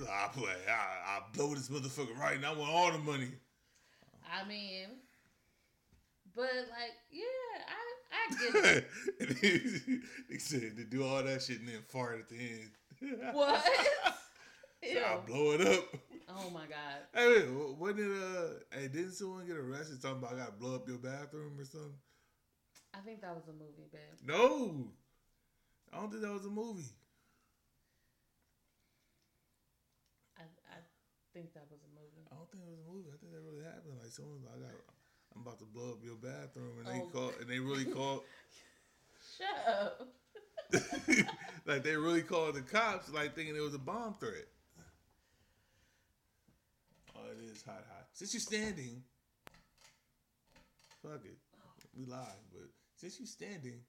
[0.10, 0.54] I play.
[0.70, 2.54] I, I blow this motherfucker right now.
[2.54, 3.30] I want all the money.
[4.32, 4.88] I mean,
[6.36, 7.24] but like, yeah,
[7.68, 8.86] I I get
[9.20, 10.02] it.
[10.30, 12.72] they said to do all that shit and then fart at the end.
[13.34, 13.66] What?
[14.84, 15.86] so I'll blow it up.
[16.30, 17.02] Oh my god.
[17.14, 18.12] Hey, wasn't it?
[18.12, 21.60] Uh, hey, didn't someone get arrested talking about I got to blow up your bathroom
[21.60, 21.94] or something?
[22.94, 24.02] I think that was a movie, babe.
[24.26, 24.88] No,
[25.92, 26.86] I don't think that was a movie.
[31.34, 32.28] Think that was a movie.
[32.32, 33.10] I don't think it was a movie.
[33.12, 34.00] I think that really happened.
[34.00, 34.76] Like someone, I got,
[35.36, 36.91] I'm about to blow up your bathroom, and oh.
[36.91, 38.24] they called, and they really called.
[39.38, 40.08] Shut up.
[41.65, 44.48] like they really called the cops, like thinking it was a bomb threat.
[47.15, 48.08] Oh, it is hot, hot.
[48.13, 49.04] Since you're standing,
[51.04, 51.38] fuck it,
[51.98, 52.39] we live.
[52.52, 53.82] But since you're standing,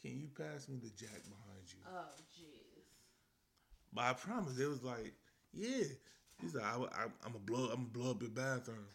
[0.00, 1.78] can you pass me the jack behind you?
[1.86, 2.82] Oh, jeez.
[3.92, 5.14] But I promise, it was like,
[5.52, 5.84] yeah,
[6.42, 8.86] He's like, I, I, I'm gonna blow, I'm gonna blow up your bathroom.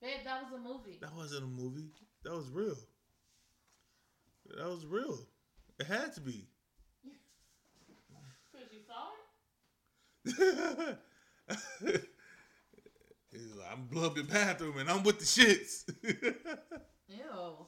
[0.00, 0.98] Babe, that was a movie.
[1.00, 1.90] That wasn't a movie.
[2.24, 2.76] That was real.
[4.56, 5.18] That was real.
[5.78, 6.46] It had to be.
[8.52, 9.08] Cause you saw
[10.24, 10.98] it.
[13.32, 15.84] He's like, I'm blow up your bathroom and I'm with the shits.
[17.08, 17.66] Ew.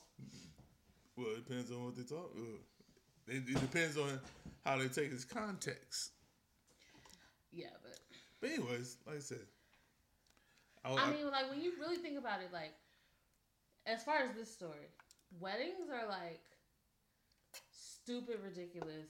[1.16, 2.32] Well, it depends on what they talk.
[2.36, 2.58] Uh,
[3.28, 4.20] it, it depends on
[4.64, 6.10] how they take his context.
[7.52, 7.91] Yeah, but
[8.42, 9.46] but anyways, like I said,
[10.84, 12.74] I, I, mean, like when you really think about it, like
[13.86, 14.90] as far as this story,
[15.38, 16.42] weddings are like
[17.70, 19.06] stupid ridiculous.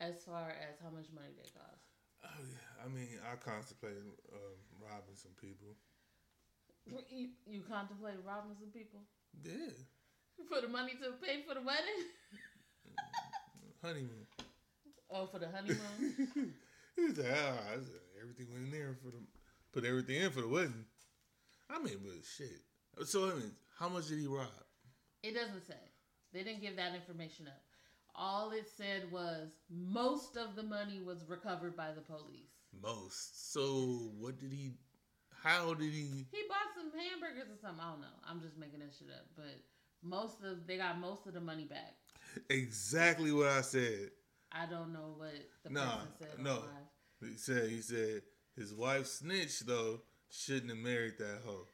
[0.00, 1.82] as far as how much money they cost.
[2.22, 5.74] Oh yeah, I mean, I contemplated um, robbing some people.
[6.86, 9.02] You, you contemplated robbing some people
[9.42, 9.74] Yeah,
[10.48, 12.06] for the money to pay for the wedding?
[13.82, 14.26] honeymoon.
[15.10, 16.54] Oh, for the honeymoon.
[16.96, 19.18] he said, "Ah, I said, everything went in there for the
[19.72, 20.84] put everything in for the wedding."
[21.70, 22.62] I mean, but shit.
[23.06, 24.48] So I mean, how much did he rob?
[25.22, 25.74] it doesn't say.
[26.32, 27.62] They didn't give that information up.
[28.14, 32.50] All it said was most of the money was recovered by the police.
[32.82, 33.52] Most.
[33.52, 34.72] So what did he?
[35.42, 36.26] How did he?
[36.32, 37.80] He bought some hamburgers or something.
[37.84, 38.16] I don't know.
[38.28, 39.26] I'm just making that shit up.
[39.36, 39.62] But
[40.02, 41.94] most of they got most of the money back.
[42.50, 44.10] Exactly what I said.
[44.52, 45.32] I don't know what
[45.64, 46.38] the Nah, person said.
[46.40, 46.62] no.
[47.20, 48.22] He said he said
[48.56, 50.00] his wife snitched though.
[50.30, 51.66] Shouldn't have married that hoe.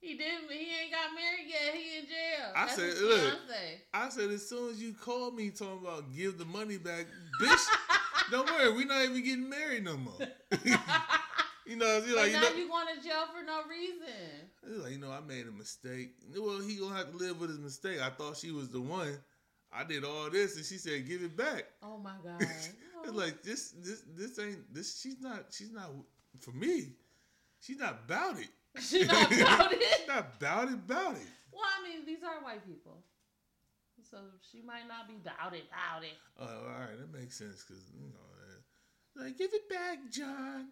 [0.00, 0.50] He didn't.
[0.50, 1.74] He ain't got married yet.
[1.74, 2.52] He in jail.
[2.56, 3.20] I That's said, look.
[3.20, 3.82] fiance.
[3.92, 7.06] I said as soon as you called me talking about give the money back,
[7.40, 7.66] bitch.
[8.30, 10.14] don't worry, we not even getting married no more.
[11.66, 14.48] you know, he's like, you now know, you going to jail for no reason.
[14.66, 16.14] he's like, you know, I made a mistake.
[16.34, 18.00] Well, he gonna have to live with his mistake.
[18.00, 19.18] I thought she was the one.
[19.72, 22.46] I did all this, and she said, "Give it back." Oh my god.
[23.02, 25.00] It's like this, this, this ain't this.
[25.00, 25.46] She's not.
[25.50, 25.90] She's not
[26.38, 26.92] for me.
[27.60, 28.48] She's not about it.
[28.80, 29.82] She not about it.
[29.82, 30.74] She's not about it.
[30.74, 31.26] About it.
[31.50, 33.02] Well, I mean, these are white people,
[34.08, 34.18] so
[34.52, 35.64] she might not be about it.
[35.72, 36.16] About it.
[36.38, 40.68] Oh, all right, that makes sense because you know, uh, like give it back, John.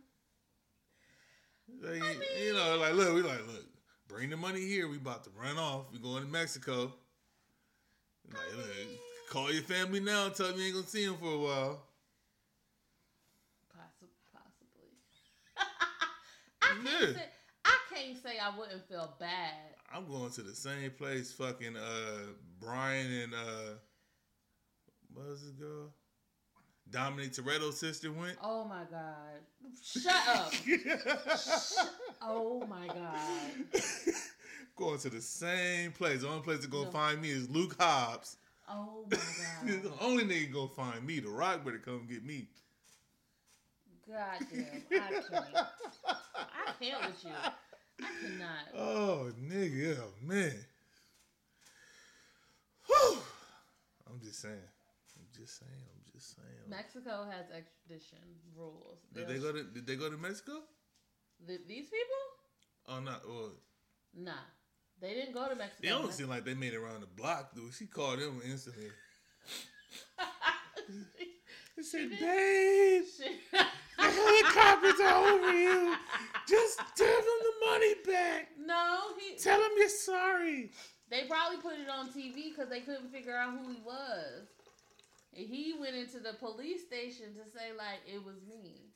[1.83, 2.03] Like,
[2.45, 3.65] you know, like look, we like look,
[4.07, 4.87] bring the money here.
[4.89, 5.87] We about to run off.
[5.93, 6.93] We going to Mexico.
[8.33, 8.88] Like,
[9.31, 10.27] call your family now.
[10.27, 11.83] and Tell them you ain't gonna see them for a while.
[13.75, 14.91] Possi- possibly.
[16.62, 17.25] I can't say.
[17.64, 19.55] I can't say I wouldn't feel bad.
[19.93, 21.33] I'm going to the same place.
[21.33, 23.75] Fucking uh, Brian and uh,
[25.14, 25.93] what was this girl?
[26.91, 28.37] Dominic Toretto's sister went.
[28.43, 29.41] Oh my god.
[29.83, 30.53] Shut up.
[32.21, 33.83] Oh my god.
[34.79, 36.23] going to the same place.
[36.23, 36.91] The only place that's gonna No.
[36.91, 38.37] find me is Luke Hobbs.
[38.69, 39.17] Oh my
[39.67, 39.83] god.
[39.83, 41.21] the only nigga gonna find me.
[41.21, 42.49] The Rock better come get me.
[44.09, 44.62] God damn.
[44.64, 45.55] I can't.
[46.07, 47.31] I can't with you.
[48.01, 48.64] I cannot.
[48.75, 50.55] Oh, nigga, oh, man.
[52.87, 53.19] Whew.
[54.09, 54.55] I'm just saying.
[55.19, 55.73] I'm just saying.
[55.73, 56.69] I'm just saying.
[56.71, 58.19] Mexico has extradition
[58.57, 58.99] rules.
[59.14, 60.61] Did they go to Did they go to Mexico?
[61.47, 62.23] Th- these people?
[62.88, 63.27] Oh, not.
[63.29, 63.51] Well,
[64.17, 64.33] Nah.
[65.01, 65.81] They didn't go to Mexico.
[65.83, 67.71] They don't seem like they made it around the block, though.
[67.77, 68.89] She called him instantly.
[71.77, 72.19] She said, did?
[72.19, 73.33] "Babe, Shit.
[73.53, 75.95] the helicopters are over you.
[76.49, 78.49] Just give them the money back.
[78.67, 79.39] no, he.
[79.39, 80.71] Tell them you're sorry."
[81.09, 84.49] They probably put it on TV because they couldn't figure out who he was.
[85.37, 88.88] And he went into the police station to say like it was me.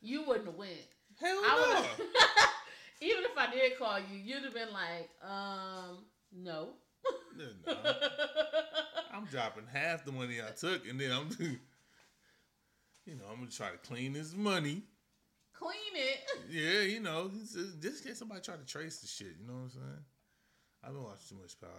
[0.00, 0.72] You wouldn't have went.
[1.20, 1.80] Hell no.
[1.98, 2.06] would.
[3.02, 6.70] Even if I did call you, you'd have been like, um, no.
[7.36, 7.76] No, no.
[9.12, 11.28] I'm dropping half the money I took, and then I'm,
[13.06, 14.82] you know, I'm gonna try to clean this money.
[15.54, 16.18] Clean it.
[16.50, 19.36] Yeah, you know, just in case somebody try to trace the shit.
[19.40, 20.04] You know what I'm saying?
[20.84, 21.70] I've been watching too much Power.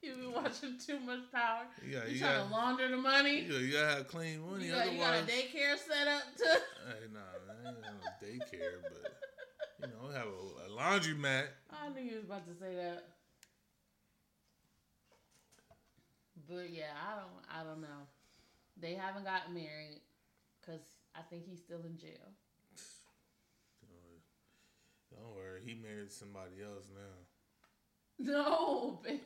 [0.02, 1.64] You've been watching too much power.
[1.86, 3.40] Yeah, You you trying got, to launder the money?
[3.40, 4.66] you, you gotta have clean money.
[4.66, 6.44] You got, you got a daycare set up too.
[6.88, 9.12] hey, nah, I ain't have no daycare, but
[9.80, 11.44] you know, have a, a laundromat.
[11.70, 13.04] I knew you was about to say that.
[16.48, 17.60] But yeah, I don't.
[17.60, 18.08] I don't know.
[18.80, 20.00] They haven't gotten married
[20.60, 20.80] because
[21.14, 22.32] I think he's still in jail.
[25.12, 27.29] Don't worry, he married somebody else now.
[28.22, 29.08] No, no.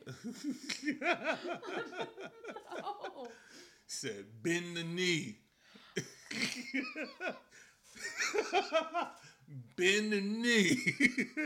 [3.87, 5.37] Said, bend the knee.
[9.75, 10.77] bend the knee.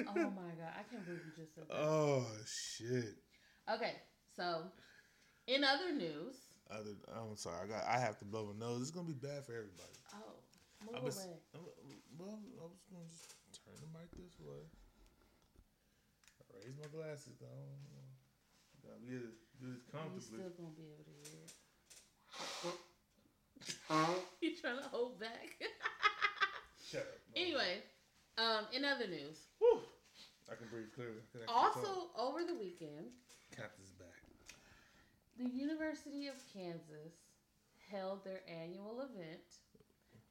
[0.08, 1.76] Oh my god, I can't believe you just said that.
[1.76, 3.16] oh shit.
[3.74, 3.94] Okay,
[4.36, 4.72] so
[5.48, 6.36] in other news,
[6.70, 7.58] Other, I'm sorry.
[7.64, 7.84] I got.
[7.88, 8.82] I have to blow my nose.
[8.82, 9.98] It's gonna be bad for everybody.
[10.14, 10.36] oh,
[10.86, 11.40] move away.
[11.56, 11.62] I'm,
[12.18, 13.34] well, I was gonna just
[13.66, 14.70] turn the mic this way.
[16.60, 17.72] I raise my glasses down.
[18.84, 20.20] Gotta get it, do this comfortably.
[20.28, 20.44] You comfortably.
[20.44, 21.56] still gonna be able to hear it.
[24.42, 25.60] You trying to hold back?
[26.90, 27.08] Shut up.
[27.36, 27.42] No.
[27.42, 27.82] anyway,
[28.38, 29.82] um, in other news, Whew.
[30.52, 31.22] I can breathe clearly.
[31.32, 33.12] Can also over the weekend,
[33.56, 34.24] Captain's back.
[35.38, 37.14] the University of Kansas
[37.92, 39.60] held their annual event,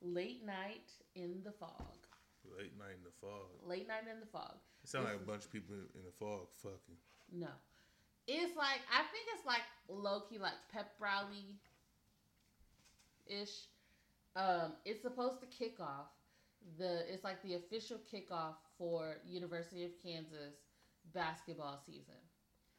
[0.02, 2.07] Late Night in the Phog.
[2.44, 3.48] Late night in the Phog.
[3.66, 4.56] Late night in the Phog.
[4.82, 6.96] It sounds like a bunch of people in the fog fucking.
[7.32, 7.48] No.
[8.26, 11.56] It's like I think it's like low key like pep rally
[13.26, 13.68] ish.
[14.36, 16.08] Um, it's supposed to kick off
[16.78, 20.54] the it's like the official kickoff for University of Kansas
[21.14, 22.20] basketball season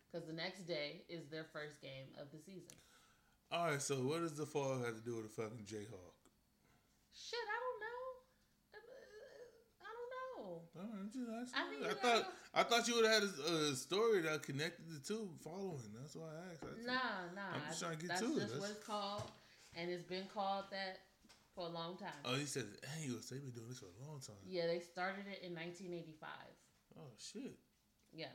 [0.10, 2.78] because the next day is their first game of the season.
[3.52, 6.14] All right, so what does the fog have to do with the fucking Jayhawk?
[7.14, 7.69] Shit, I don't
[10.50, 10.66] don't.
[10.82, 11.54] All right, just asking.
[11.54, 12.24] I think I, thought
[12.54, 15.94] I thought you would have had a, a story that connected the two following.
[15.94, 16.62] That's why I asked.
[16.62, 17.54] That's Nah, nah.
[17.54, 18.40] I'm just trying to get that's to it.
[18.42, 19.30] just what it's called,
[19.76, 21.00] and it's been called that
[21.56, 22.18] for a long time.
[22.26, 22.66] Oh, he said
[22.98, 23.30] annuals.
[23.30, 24.42] They've been doing this for a long time.
[24.48, 26.30] Yeah, they started it in 1985.
[26.98, 27.56] Oh shit.
[28.14, 28.34] Yeah.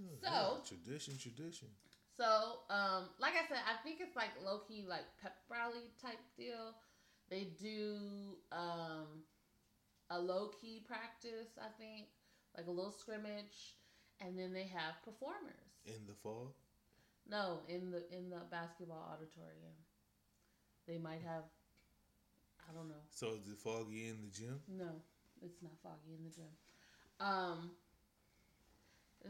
[0.00, 1.68] Oh, So- yeah, tradition, tradition.
[2.14, 6.20] So, um, like I said, I think it's like low key, like pep rally type
[6.36, 6.74] deal.
[7.30, 9.24] They do um,
[10.12, 12.06] a low key practice, I think,
[12.56, 13.76] like a little scrimmage,
[14.20, 15.72] and then they have performers.
[15.86, 16.54] In the fall.
[17.30, 19.76] No, in the in the basketball auditorium,
[20.86, 21.44] they might have.
[22.68, 23.02] I don't know.
[23.10, 24.60] So is it foggy in the gym?
[24.68, 24.90] No,
[25.40, 26.52] it's not foggy in the gym.
[27.20, 27.70] Um,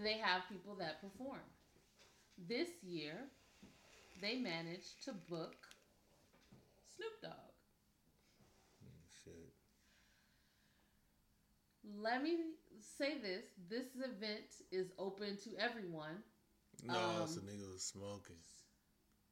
[0.02, 1.40] they have people that perform.
[2.48, 3.14] This year,
[4.20, 5.56] they managed to book
[6.96, 7.52] Snoop Dogg.
[8.84, 9.52] Mm, shit.
[12.00, 12.38] Let me
[12.98, 16.22] say this: this event is open to everyone.
[16.84, 18.36] No, Um, it's a nigga was smoking.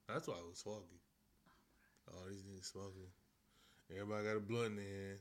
[0.09, 1.01] That's why I was foggy.
[2.09, 3.11] All these niggas smoking.
[3.91, 5.19] Everybody got a blunt in their.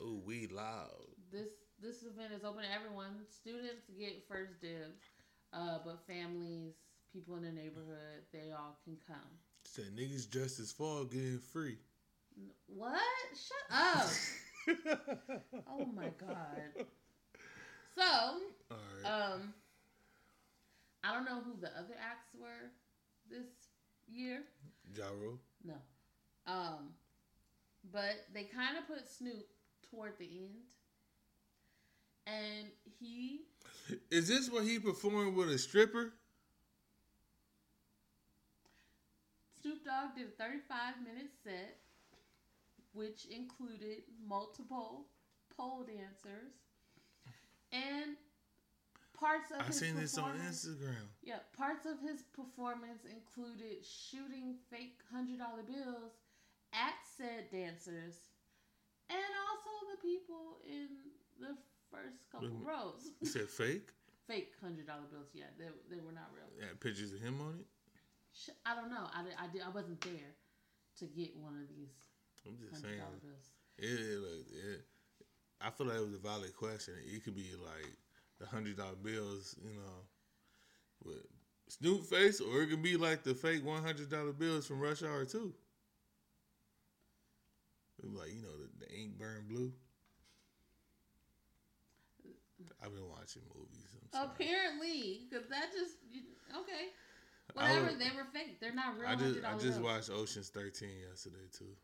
[0.00, 0.90] Oh, we loud.
[1.30, 3.26] This this event is open to everyone.
[3.28, 5.02] Students get first dibs,
[5.52, 6.74] uh, but families,
[7.12, 9.16] people in the neighborhood, they all can come.
[9.64, 11.78] Said niggas dressed as fog getting free.
[12.66, 13.00] What?
[13.34, 14.08] Shut up!
[15.70, 16.86] oh my god.
[17.94, 18.02] So,
[18.70, 19.04] right.
[19.04, 19.54] um,
[21.04, 22.70] I don't know who the other acts were
[23.30, 23.46] this
[24.08, 24.42] year.
[24.94, 25.38] Gyro.
[25.64, 25.74] No.
[26.46, 26.94] Um,
[27.92, 29.46] but they kind of put Snoop
[29.90, 30.62] toward the end,
[32.26, 33.40] and he
[34.10, 36.12] Is this where he performed with a stripper?
[39.60, 41.78] Snoop Dogg did a 35 minute set,
[42.92, 45.06] which included multiple
[45.56, 46.52] pole dancers
[47.72, 48.16] and
[49.18, 51.06] parts of I his seen this on performance- Instagram.
[51.22, 56.12] Yeah, parts of his performance included shooting fake hundred dollar bills
[56.72, 58.16] at said dancers,
[59.08, 59.18] and
[59.50, 60.88] also the people in
[61.40, 61.56] the
[61.90, 63.10] first couple Wait rows.
[63.20, 63.90] You said fake?
[64.26, 65.28] fake hundred dollar bills.
[65.34, 66.48] Yeah, they, they were not real.
[66.58, 67.66] Yeah, pictures of him on it?
[68.64, 69.04] I don't know.
[69.12, 69.46] I, I.
[69.66, 70.32] I wasn't there
[70.98, 71.92] to get one of these
[72.46, 72.98] I'm just saying.
[73.78, 74.84] It, it, like, it,
[75.60, 76.94] I feel like it was a valid question.
[77.06, 77.90] It could be like
[78.40, 80.02] the hundred dollar bills, you know,
[81.04, 81.24] with
[81.68, 85.02] Snoop face, or it could be like the fake one hundred dollar bills from Rush
[85.02, 85.54] Hour Two.
[88.02, 89.72] Like you know the, the ink burned blue.
[92.82, 93.86] I've been watching movies.
[94.12, 96.22] Apparently, because that just you-
[96.60, 96.90] okay.
[97.54, 98.58] Whatever, would- they were fake.
[98.60, 101.76] They're not real I just I just watched Ocean's Thirteen yesterday too.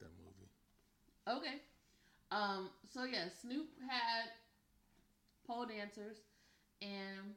[0.00, 1.40] Like that movie.
[1.40, 1.60] Okay.
[2.30, 2.70] Um.
[2.92, 4.30] So yeah, Snoop had
[5.46, 6.16] pole dancers,
[6.82, 7.36] and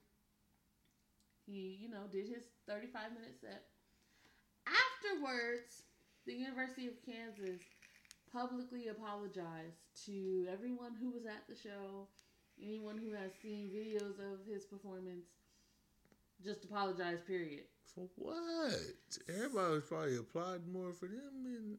[1.45, 3.63] he, you know, did his thirty-five minute set.
[4.65, 5.83] Afterwards,
[6.25, 7.61] the University of Kansas
[8.31, 12.07] publicly apologized to everyone who was at the show,
[12.61, 15.27] anyone who has seen videos of his performance.
[16.43, 17.19] Just apologize.
[17.25, 17.63] Period.
[17.93, 18.73] For what?
[19.29, 21.77] Everybody was probably applauding more for them and.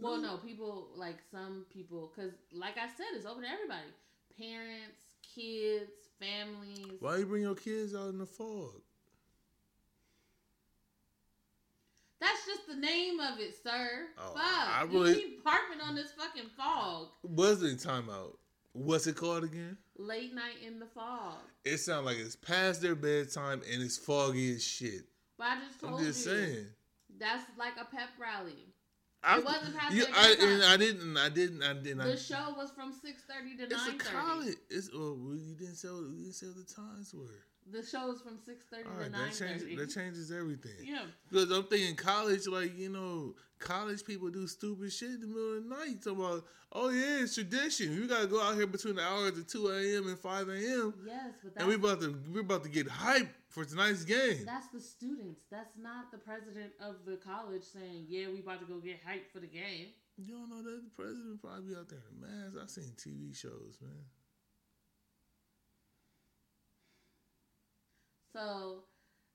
[0.00, 3.88] Well, no, people like some people, because like I said, it's open to everybody:
[4.38, 5.00] parents,
[5.34, 6.98] kids, families.
[7.00, 8.80] Why you bring your kids out in the fog?
[12.20, 14.08] That's just the name of it, sir.
[14.18, 17.08] Oh, Fuck, I you really- keep harping on this fucking fog.
[17.22, 18.36] What's the timeout?
[18.72, 19.78] What's it called again?
[19.96, 21.38] Late night in the Phog.
[21.64, 25.06] It sounds like it's past their bedtime and it's foggy as shit.
[25.36, 26.66] But I just told I'm just you, saying.
[27.18, 28.68] that's like a pep rally.
[29.22, 30.34] I, wasn't past you, I.
[30.66, 31.16] I didn't.
[31.16, 31.62] I didn't.
[31.62, 31.98] I didn't.
[31.98, 33.96] The I, show was from six thirty to nine thirty.
[33.96, 34.54] it's a college.
[34.70, 35.88] It's well, you didn't say.
[35.88, 37.44] You didn't say what the times were.
[37.72, 39.76] The show was from six thirty to right, nine thirty.
[39.76, 40.72] That changes everything.
[40.82, 45.26] Yeah, Because I'm thinking college, like, you know, college people do stupid shit in the
[45.26, 46.02] middle of the night.
[46.02, 48.00] Talking about, oh, yeah, it's tradition.
[48.00, 50.08] We got to go out here between the hours of 2 a.m.
[50.08, 50.94] and 5 a.m.
[51.06, 54.44] yes, but that's And we about to we're about to get hype for tonight's game.
[54.44, 55.42] That's the students.
[55.50, 59.30] That's not the president of the college saying, "Yeah, we about to go get hyped
[59.32, 62.56] for the game." You don't know that the president probably out there in a mask.
[62.62, 64.04] I've seen TV shows, man.
[68.32, 68.84] So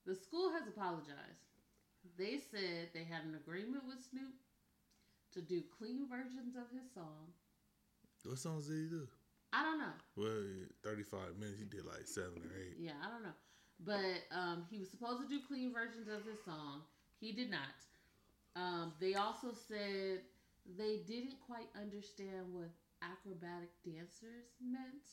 [0.06, 1.44] the school has apologized.
[2.16, 4.34] They said they had an agreement with Snoop
[5.34, 7.34] to do clean versions of his song.
[8.24, 9.08] What songs did he do?
[9.52, 9.96] I don't know.
[10.16, 10.42] Well,
[10.82, 12.76] 35 minutes, he did like seven or eight.
[12.78, 13.36] Yeah, I don't know.
[13.84, 16.82] But um, he was supposed to do clean versions of his song.
[17.20, 17.76] He did not.
[18.56, 20.20] Um, they also said
[20.78, 22.70] they didn't quite understand what
[23.02, 25.04] acrobatic dancers meant.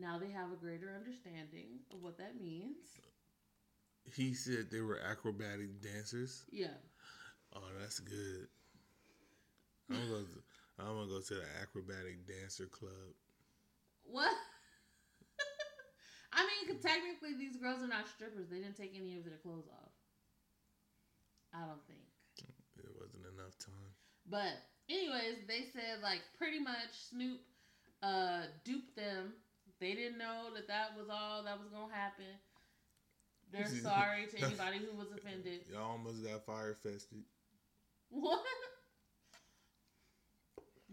[0.00, 2.88] Now they have a greater understanding of what that means.
[4.16, 6.44] He said they were acrobatic dancers.
[6.50, 6.72] Yeah.
[7.54, 8.48] Oh, that's good.
[9.90, 10.20] I'm gonna go.
[10.22, 10.40] To,
[10.78, 13.12] I'm gonna go to the acrobatic dancer club.
[14.04, 14.32] What?
[16.32, 18.48] I mean, technically, these girls are not strippers.
[18.48, 19.92] They didn't take any of their clothes off.
[21.52, 22.00] I don't think.
[22.78, 23.92] It wasn't enough time.
[24.30, 27.40] But anyways, they said like pretty much Snoop
[28.02, 29.34] uh duped them.
[29.80, 32.26] They didn't know that that was all that was gonna happen.
[33.52, 35.60] They're sorry to anybody who was offended.
[35.72, 37.22] Y'all almost got fire fested.
[38.10, 38.44] What?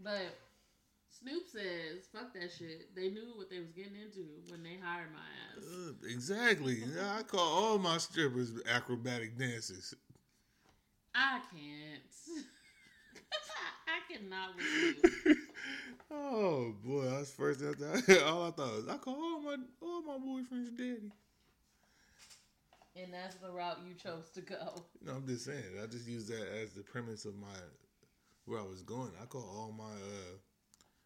[0.02, 0.38] But
[1.10, 5.12] Snoop says, "Fuck that shit." They knew what they was getting into when they hired
[5.12, 5.64] my ass.
[5.64, 6.82] Uh, exactly.
[6.98, 9.94] I call all my strippers acrobatic dancers.
[11.14, 12.46] I can't.
[13.88, 15.36] I cannot with you.
[16.10, 17.74] oh boy, that's first thing
[18.24, 21.12] all I thought was I call all my all my boyfriends daddy.
[22.96, 24.82] And that's the route you chose to go.
[25.04, 25.62] No, I'm just saying.
[25.80, 27.46] I just use that as the premise of my
[28.46, 29.12] where I was going.
[29.22, 30.36] I call all my uh,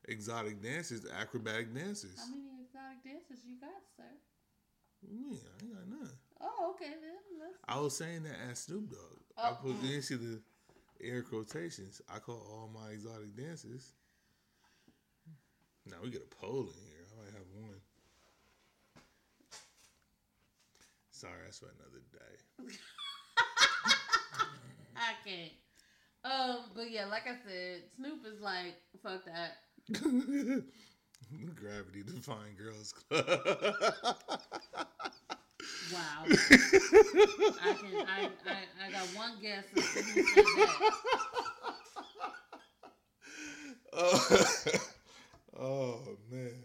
[0.09, 2.17] exotic dancers acrobatic dancers.
[2.17, 4.05] How many exotic dancers you got, sir?
[5.11, 6.11] Me, I ain't got none.
[6.41, 7.41] Oh, okay then.
[7.41, 7.59] Let's...
[7.69, 9.01] I was saying that as Snoop Dogg.
[9.37, 9.43] Oh.
[9.43, 10.41] I put see the
[11.03, 12.01] air quotations.
[12.13, 13.93] I call all my exotic dancers.
[15.87, 17.07] Now we get a poll in here.
[17.11, 17.81] I might have one.
[21.11, 22.35] Sorry, that's for another day.
[24.97, 25.53] I can't.
[26.25, 29.59] Um, but yeah, like I said, Snoop is like, fuck that.
[31.55, 33.25] Gravity Defying Girls Club.
[35.93, 36.25] wow.
[36.27, 40.93] I can I, I, I got one guess who said that.
[43.95, 44.89] Oh,
[45.63, 46.01] oh
[46.31, 46.65] man.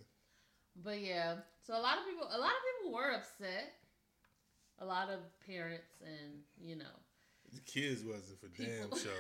[0.84, 1.36] But yeah,
[1.66, 3.74] so a lot of people a lot of people were upset.
[4.80, 6.86] A lot of parents and, you know,
[7.52, 8.90] the kids wasn't for People.
[8.92, 9.12] damn sure.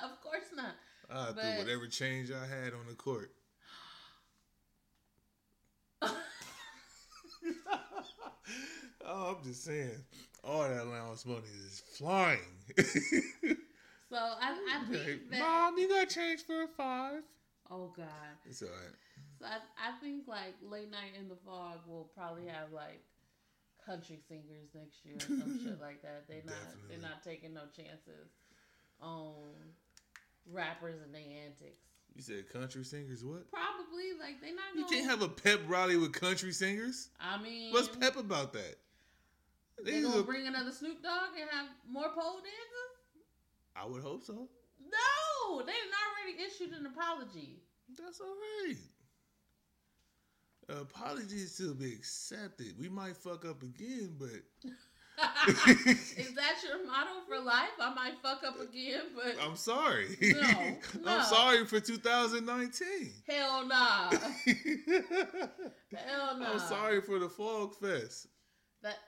[0.04, 0.74] of course not.
[1.10, 1.40] I but...
[1.40, 3.30] threw whatever change I had on the court.
[9.06, 10.04] oh, I'm just saying,
[10.44, 12.38] all that allowance money is flying.
[12.76, 12.84] so
[14.12, 17.22] I, I think that mom, you got change for a five.
[17.70, 18.06] Oh God,
[18.44, 18.96] it's alright.
[19.38, 23.02] So I, I think like late night in the Phog will probably have like
[23.84, 26.28] country singers next year or some shit like that.
[26.28, 26.54] They not
[26.88, 28.30] they're not taking no chances
[29.00, 29.52] on
[30.50, 31.86] rappers and their antics.
[32.14, 33.50] You said country singers what?
[33.50, 34.74] Probably like they not.
[34.74, 37.10] You can't have a pep rally with country singers.
[37.20, 38.76] I mean, what's pep about that?
[39.84, 42.96] They, gonna a, bring another Snoop Dogg and have more pole dancers.
[43.76, 44.48] I would hope so.
[45.48, 47.60] No, they already issued an apology.
[47.98, 48.34] That's all
[48.66, 48.76] right.
[50.80, 52.74] Apologies to be accepted.
[52.78, 54.28] We might fuck up again, but.
[55.48, 57.70] Is that your motto for life?
[57.80, 60.08] I might fuck up again, but I'm sorry.
[60.20, 60.40] No,
[61.04, 61.18] no.
[61.18, 63.12] I'm sorry for 2019.
[63.26, 64.10] Hell nah.
[64.10, 66.52] Hell nah.
[66.52, 68.28] I'm sorry for the Fog Fest.
[68.82, 68.98] That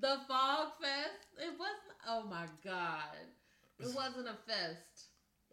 [0.00, 1.26] the Fog Fest.
[1.38, 1.96] It wasn't.
[2.06, 3.26] Oh my god!
[3.80, 5.08] It wasn't a fest.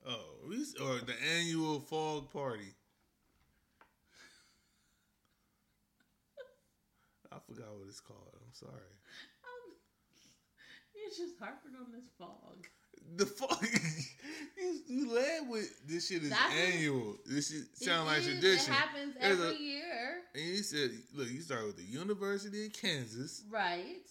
[0.07, 2.73] Oh, we or the annual fog party.
[7.31, 8.35] I forgot what it's called.
[8.35, 8.71] I'm sorry.
[8.71, 9.73] Um,
[10.95, 12.67] you're just harping on this fog.
[13.15, 13.65] The fog.
[14.57, 17.17] you, you led with this shit is That's annual.
[17.25, 18.73] this shit sound like is, tradition.
[18.73, 20.21] It happens every a, year.
[20.33, 24.07] And you said, look, you start with the University of Kansas, right?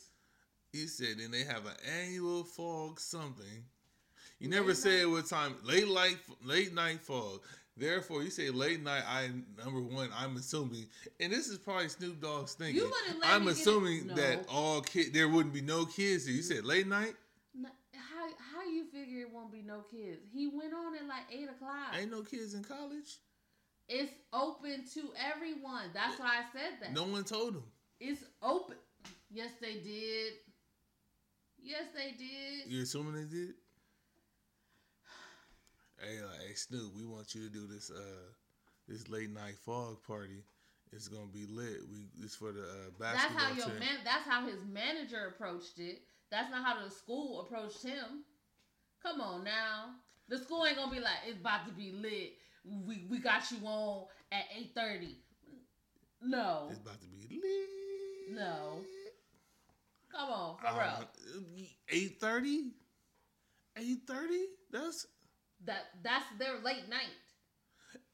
[0.75, 3.47] You said and they have an annual fog something.
[4.41, 4.77] You late never night.
[4.77, 5.55] said what time.
[5.63, 7.43] Late night, late night fog.
[7.77, 9.05] Therefore, you say late night.
[9.09, 9.31] I
[9.65, 10.09] number one.
[10.17, 10.87] I'm assuming,
[11.21, 12.83] and this is probably Snoop Dogg's thinking.
[12.83, 14.15] You let I'm assuming no.
[14.15, 16.29] that all kid there wouldn't be no kids.
[16.29, 17.15] You said late night.
[17.55, 20.23] No, how how you figure it won't be no kids?
[20.33, 21.95] He went on at like eight o'clock.
[21.97, 23.19] Ain't no kids in college.
[23.89, 25.03] It's open to
[25.33, 25.91] everyone.
[25.95, 26.93] That's why I said that.
[26.93, 27.63] No one told him.
[28.01, 28.75] It's open.
[29.31, 30.35] Yes, they did.
[31.65, 32.71] Yes, they did.
[32.71, 33.55] You assuming they did?
[36.01, 38.29] hey, like, hey Snoop, we want you to do this uh
[38.89, 40.45] this late night fog party.
[40.93, 41.81] It's gonna be lit.
[41.91, 43.11] We it's for the uh, basketball.
[43.11, 43.79] That's how your team.
[43.81, 43.99] man.
[44.05, 46.03] That's how his manager approached it.
[46.31, 48.25] That's not how the school approached him.
[49.03, 49.95] Come on now,
[50.29, 52.35] the school ain't gonna be like it's about to be lit.
[52.87, 55.17] We we got you on at eight thirty.
[56.23, 58.35] No, It's about to be lit.
[58.37, 58.79] No.
[60.11, 61.09] come on, Uh, for real.
[62.25, 62.71] Eight thirty.
[63.79, 64.45] Eight thirty.
[64.71, 65.07] That's
[65.65, 67.13] That that's their late night.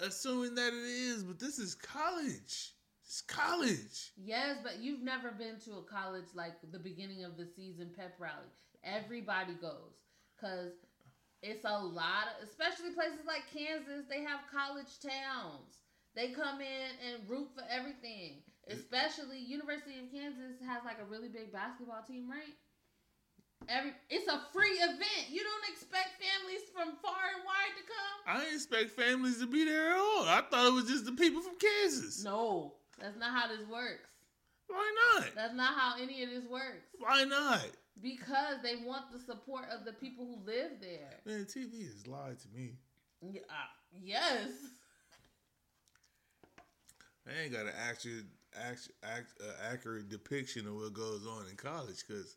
[0.00, 2.74] assuming that it is, but this is college.
[3.04, 4.12] It's college.
[4.16, 8.14] Yes, but you've never been to a college like the beginning of the season pep
[8.18, 8.48] rally.
[8.84, 9.94] Everybody goes
[10.36, 10.72] because
[11.42, 14.06] it's a lot of, especially places like Kansas.
[14.08, 15.82] They have college towns.
[16.14, 18.42] They come in and root for everything.
[18.68, 22.54] Especially University of Kansas has like a really big basketball team, right?
[23.68, 25.30] Every it's a free event.
[25.30, 28.18] You don't expect families from far and wide to come.
[28.26, 30.24] I didn't expect families to be there at all.
[30.24, 32.24] I thought it was just the people from Kansas.
[32.24, 34.08] No, that's not how this works.
[34.66, 35.34] Why not?
[35.34, 36.86] That's not how any of this works.
[36.98, 37.66] Why not?
[38.00, 41.20] Because they want the support of the people who live there.
[41.26, 42.74] Man, TV has lied to me.
[43.20, 43.52] Y- uh,
[44.02, 44.48] yes.
[47.28, 48.24] I ain't got an accurate,
[48.56, 52.36] act, act, uh, accurate depiction of what goes on in college because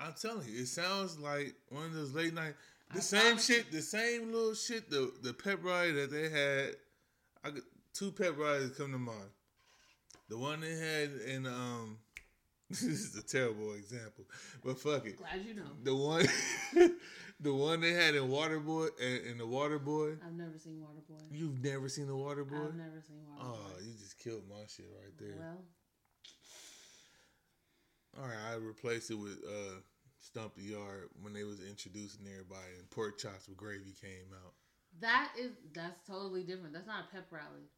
[0.00, 2.54] I'm telling you, it sounds like one of those late night.
[2.92, 3.54] The I same promise you.
[3.56, 4.90] shit, the same little shit.
[4.90, 6.76] The the pep rally that they had.
[7.44, 7.62] I got
[7.94, 9.30] two pep rallies come to mind.
[10.28, 11.98] The one they had in um.
[12.70, 14.24] This is a terrible example,
[14.62, 15.16] but fuck it.
[15.16, 15.62] Glad you know.
[15.84, 16.26] The one,
[17.40, 20.18] the one they had in Waterboy and in the Waterboy.
[20.22, 21.18] I've never seen Waterboy.
[21.32, 22.68] You've never seen the Waterboy?
[22.68, 23.56] I've never seen Waterboy.
[23.56, 25.36] Oh, you just killed my shit right there.
[25.38, 25.62] well,
[28.18, 29.80] All right, I replaced it with uh,
[30.18, 34.54] Stomp the Yard when they was introducing everybody, and Pork Chops with Gravy came out.
[35.00, 36.72] that is that's totally different.
[36.74, 37.68] That's not a pep rally.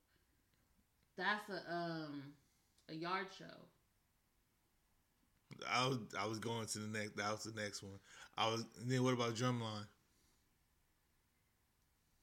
[1.17, 2.35] That's a um
[2.89, 3.69] a yard show.
[5.71, 7.17] I was I was going to the next.
[7.17, 7.99] That was the next one.
[8.37, 8.65] I was.
[8.81, 9.87] And then what about Drumline?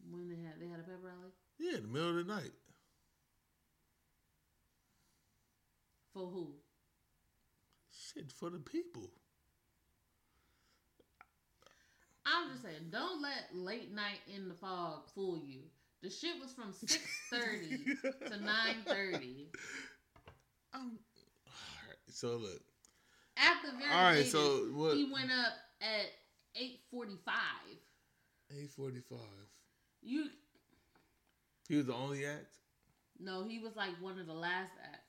[0.09, 2.53] When they had they had a pep rally Yeah, in the middle of the night.
[6.13, 6.55] for who?
[8.13, 9.09] Shit for the people.
[12.25, 15.61] I'm just saying, don't let late night in the Phog fool you.
[16.01, 16.99] The shit was from six
[17.31, 17.95] thirty
[18.29, 19.47] to nine thirty.
[20.73, 22.61] All right, so look.
[23.37, 24.39] At the very All right, latest, so
[24.73, 24.95] what?
[24.95, 26.05] he went up at
[26.55, 27.77] eight forty five.
[28.57, 29.19] Eight forty five.
[30.01, 30.25] You
[31.67, 32.57] He was the only act.
[33.19, 35.06] no, he was like one of the last acts.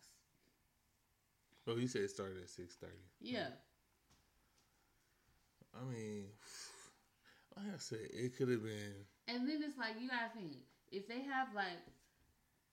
[1.69, 2.95] Oh, he said it started at six thirty.
[3.21, 3.49] Yeah.
[5.79, 6.25] I mean,
[7.57, 8.95] like I said, it could have been.
[9.29, 10.53] And then it's like you gotta think
[10.91, 11.77] if they have like,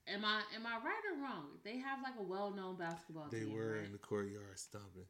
[0.08, 1.44] am I am I right or wrong?
[1.64, 3.54] They have like a well known basketball They team.
[3.54, 3.84] were right?
[3.84, 5.04] in the courtyard stomping.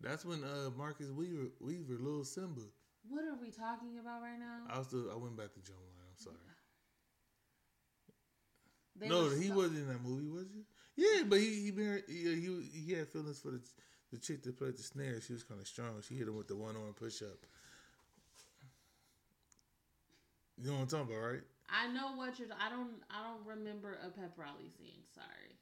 [0.00, 2.62] That's when uh Marcus Weaver, Weaver, Little Simba.
[3.08, 4.64] What are we talking about right now?
[4.68, 6.00] I was still, I went back to Drumline.
[6.08, 6.36] I'm sorry.
[8.96, 10.62] They no, he so- wasn't in that movie, was he?
[10.96, 13.60] Yeah, but he he married, he, he he had feelings for the
[14.12, 15.20] the chick that played the snare.
[15.20, 16.00] She was kind of strong.
[16.06, 17.46] She hit him with the one arm push up.
[20.56, 21.40] You know what I'm talking about, right?
[21.68, 22.48] I know what you're.
[22.60, 23.02] I don't.
[23.10, 25.02] I don't remember a pep rally scene.
[25.14, 25.58] Sorry.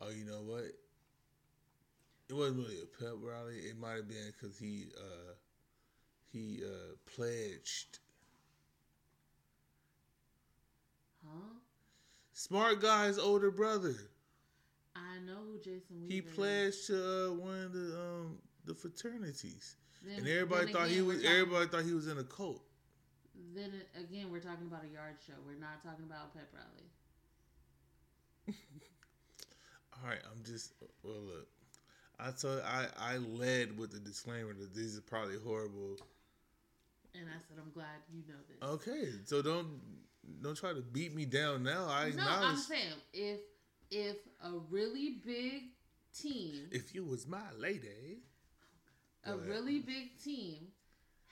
[0.00, 0.70] Oh, you know what?
[2.28, 3.56] It wasn't really a pep rally.
[3.56, 5.32] It might have been because he uh
[6.30, 7.98] he uh pledged.
[11.26, 11.54] Huh?
[12.32, 13.94] Smart guy's older brother.
[14.94, 16.12] I know who Jason Weaver.
[16.12, 16.96] He pledged to
[17.28, 21.66] uh, one of the um the fraternities, Then- and everybody thought he was talking- everybody
[21.68, 22.62] thought he was in a cult.
[23.54, 25.34] Then again, we're talking about a yard show.
[25.46, 26.90] We're not talking about a pep rally.
[30.02, 30.72] All right, I'm just
[31.02, 31.48] well look.
[32.18, 35.98] I told I I led with the disclaimer that these are probably horrible.
[37.14, 38.58] And I said, I'm glad you know this.
[38.62, 39.80] Okay, so don't
[40.42, 41.86] don't try to beat me down now.
[41.88, 43.40] I no, I'm saying if
[43.90, 45.64] if a really big
[46.18, 48.22] team, if you was my lady.
[49.24, 50.68] a really big team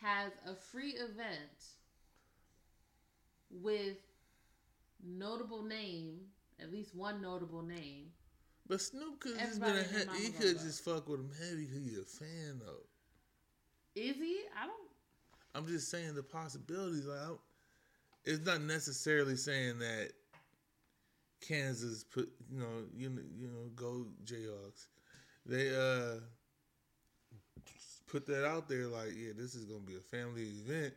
[0.02, 1.62] has a free event
[3.50, 3.96] with
[5.02, 6.18] notable name,
[6.60, 8.06] at least one notable name.
[8.66, 11.20] But Snoop could just been a Everybody and their he, he could just fuck with
[11.20, 12.84] him heavy because he a fan though.
[13.94, 14.40] Is he?
[14.60, 14.88] I don't.
[15.54, 17.06] I'm just saying the possibilities.
[17.06, 17.38] Like, I'm,
[18.24, 20.10] it's not necessarily saying that
[21.40, 24.86] Kansas put you know you you know go Jayhawks.
[25.46, 26.20] They uh
[28.06, 30.94] put that out there like, yeah, this is gonna be a family event.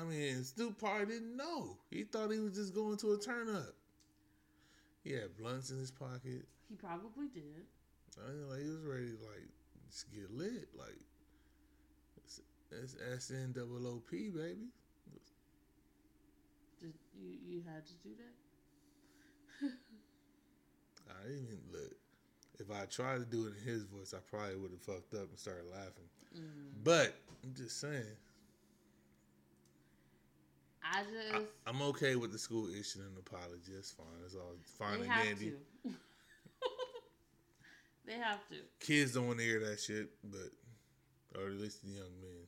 [0.00, 1.76] I mean, Snoop probably didn't know.
[1.90, 3.74] He thought he was just going to a turn up.
[5.02, 6.46] He had blunts in his pocket.
[6.68, 7.66] He probably did.
[8.24, 9.48] I mean, like he was ready to like
[9.90, 10.68] just get lit.
[10.76, 10.98] Like
[12.70, 14.68] it's, it's SN double OP, baby.
[16.80, 19.68] Did you you had to do that?
[21.10, 21.94] I didn't even look.
[22.58, 25.28] If I tried to do it in his voice, I probably would have fucked up
[25.28, 26.08] and started laughing.
[26.34, 26.84] Mm.
[26.84, 27.14] But
[27.44, 28.16] I'm just saying.
[30.82, 33.72] I just I, am okay with the school issuing an apology.
[33.74, 34.06] That's fine.
[34.24, 35.54] It's all fine and dandy.
[38.06, 38.56] they have to.
[38.80, 40.50] Kids don't want to hear that shit, but
[41.36, 42.46] or at least the young men.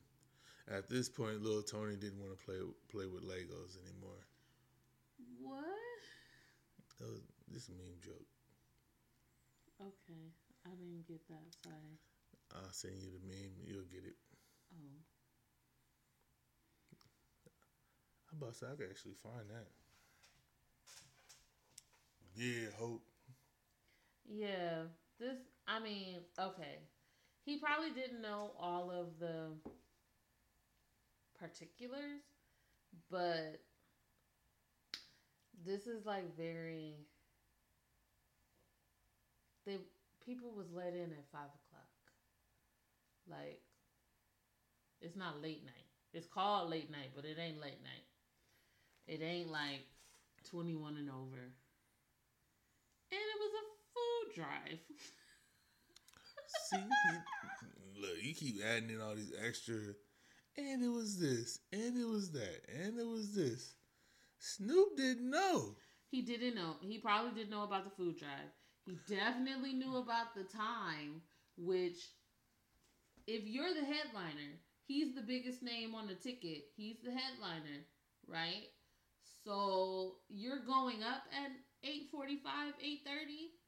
[0.69, 2.57] At this point, little Tony didn't want to play
[2.91, 4.21] play with Legos anymore.
[5.41, 5.65] What?
[6.99, 8.27] That was just a meme joke.
[9.81, 10.29] Okay,
[10.65, 11.55] I didn't get that.
[11.63, 11.97] Sorry.
[12.53, 13.65] I'll send you the meme.
[13.65, 14.15] You'll get it.
[14.75, 15.01] Oh.
[18.31, 19.67] I about to I could actually find that.
[22.35, 23.01] Yeah, hope.
[24.29, 24.83] Yeah,
[25.19, 25.37] this.
[25.67, 26.77] I mean, okay.
[27.43, 29.49] He probably didn't know all of the
[31.39, 32.21] particulars,
[33.09, 33.61] but
[35.65, 36.95] this is like very.
[39.65, 39.77] They
[40.25, 41.89] people was let in at five o'clock.
[43.29, 43.61] Like,
[45.01, 45.85] it's not late night.
[46.13, 48.07] It's called late night, but it ain't late night.
[49.07, 49.85] It ain't like
[50.49, 51.53] twenty one and over.
[53.11, 53.63] And it was a
[53.93, 54.79] food drive.
[56.71, 56.83] See,
[57.99, 59.75] look, you keep adding in all these extra,
[60.67, 63.75] and it was this, and it was that, and it was this.
[64.39, 65.75] Snoop didn't know.
[66.09, 66.75] He didn't know.
[66.81, 68.51] He probably didn't know about the food drive.
[68.85, 71.21] He definitely knew about the time,
[71.57, 71.99] which,
[73.27, 76.63] if you're the headliner, he's the biggest name on the ticket.
[76.75, 77.85] He's the headliner,
[78.27, 78.69] right?
[79.43, 81.51] So you're going up at
[81.83, 83.58] 8:45, 8:30.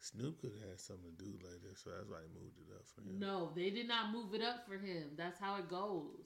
[0.00, 2.84] Snoop could have had something to do later, so that's why he moved it up
[2.88, 3.20] for him.
[3.20, 5.10] No, they did not move it up for him.
[5.16, 6.24] That's how it goes.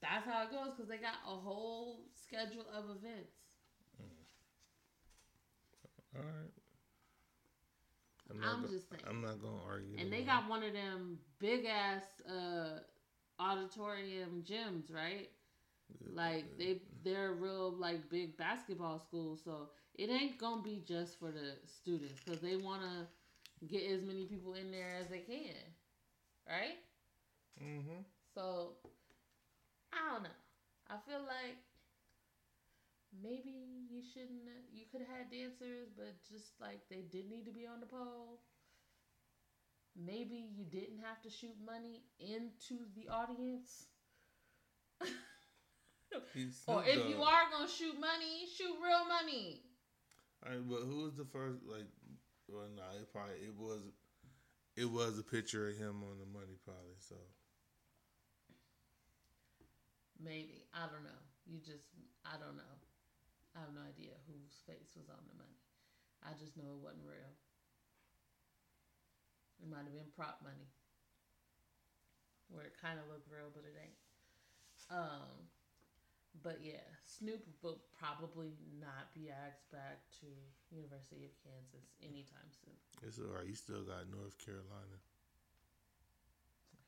[0.00, 3.38] That's how it goes because they got a whole schedule of events.
[6.16, 6.50] All right.
[8.30, 9.02] I'm, I'm go- just saying.
[9.08, 9.96] I'm not gonna argue.
[9.98, 12.80] And they got one of them big ass uh,
[13.38, 15.30] auditorium gyms, right?
[16.14, 21.18] Like they they're a real like big basketball school, so it ain't gonna be just
[21.18, 25.18] for the students because they want to get as many people in there as they
[25.20, 25.54] can,
[26.48, 26.78] right?
[27.62, 28.00] Mm-hmm.
[28.34, 28.76] So
[29.92, 30.38] I don't know.
[30.88, 31.56] I feel like
[33.22, 34.40] maybe you shouldn't.
[34.72, 37.86] You could have had dancers, but just like they did need to be on the
[37.86, 38.40] pole.
[39.94, 43.86] Maybe you didn't have to shoot money into the audience.
[46.66, 49.60] or if you are gonna shoot money, shoot real money.
[50.42, 51.58] But who was the first?
[51.66, 51.86] Like,
[52.48, 53.80] well, no, it probably it was,
[54.76, 56.96] it was a picture of him on the money, probably.
[56.98, 57.16] So
[60.22, 61.22] Maybe I don't know.
[61.46, 61.90] You just
[62.24, 62.74] I don't know.
[63.56, 65.58] I have no idea whose face was on the money.
[66.22, 67.34] I just know it wasn't real.
[69.62, 70.70] It might have been prop money,
[72.50, 73.98] where it kind of looked real, but it ain't.
[74.90, 75.51] Um,
[76.40, 80.26] but yeah, Snoop will probably not be asked back to
[80.72, 82.74] University of Kansas anytime soon.
[83.06, 83.44] it's all right.
[83.46, 84.96] You still got North Carolina.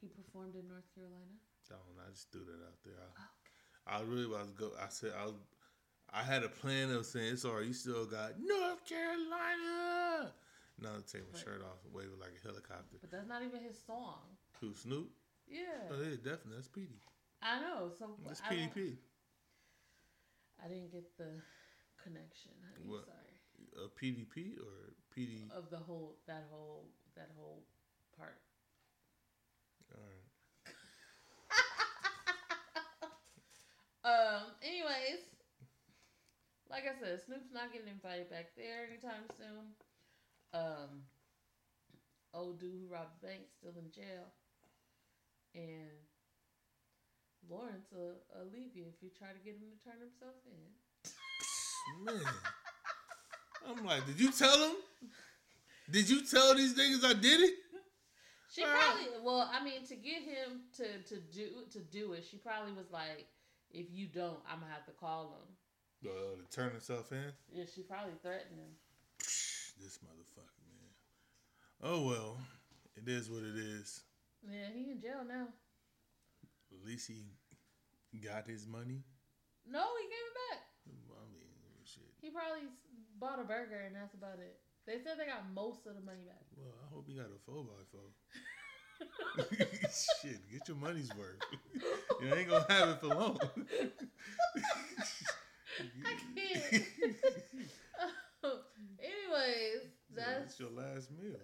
[0.00, 1.36] He performed in North Carolina.
[1.70, 1.96] I don't.
[2.00, 2.94] I just threw that out there.
[3.00, 3.08] I,
[3.86, 4.70] Oh, I was really about to go.
[4.80, 5.34] I said I was.
[6.12, 7.66] I had a plan of saying it's all right.
[7.66, 10.32] You still got North Carolina.
[10.80, 12.96] Now I take my But- shirt off and wave it like a helicopter.
[13.00, 14.20] but that's not even his song.
[14.60, 15.10] Who Snoop?
[15.46, 16.56] Yeah, Oh yeah, definitely.
[16.56, 17.00] That's Petey.
[17.42, 17.90] I know.
[17.98, 18.96] So That's I don't- PDP.
[20.64, 21.42] I didn't get the
[22.02, 22.52] connection.
[22.72, 23.04] honey, What?
[23.04, 23.84] Sorry.
[23.84, 25.50] A PDP or PD?
[25.56, 27.62] Of the whole that whole that whole
[28.16, 28.38] part.
[29.94, 30.24] All right.
[34.04, 34.52] Um.
[34.62, 35.24] Anyways,
[36.68, 39.72] like I said, Snoop's not getting invited back there anytime soon.
[40.52, 41.08] Um.
[42.34, 44.26] Old dude who robbed the bank still in jail,
[45.54, 45.96] and
[47.48, 52.04] Lawrence will, will leave you if you try to get him to turn himself in.
[52.04, 52.24] Man.
[53.68, 54.76] I'm like, did you tell him?
[55.90, 57.54] Did you tell these niggas I did it?
[58.50, 62.24] She Uh, probably well, I mean, to get him to to do to do it,
[62.24, 63.26] she probably was like,
[63.70, 66.10] if you don't, I'm gonna have to call him.
[66.10, 67.32] Uh, to turn himself in?
[67.52, 68.76] Yeah, she probably threatened him.
[69.18, 70.92] this motherfucker, man.
[71.82, 72.36] Oh well,
[72.96, 74.02] it is what it is.
[74.48, 75.48] Yeah, he in jail now.
[76.74, 77.30] At least he
[78.18, 79.04] got his money.
[79.64, 80.60] No, he gave it back.
[80.90, 81.48] I mean,
[81.84, 82.04] shit.
[82.20, 82.68] He probably
[83.18, 84.60] bought a burger and that's about it.
[84.86, 86.44] They said they got most of the money back.
[86.56, 88.12] Well, I hope he got a four by four.
[90.22, 91.40] Shit, get your money's worth.
[92.20, 93.38] you ain't gonna have it for long.
[96.04, 96.84] I can't.
[99.00, 101.40] Anyways, that's, that's your last meal.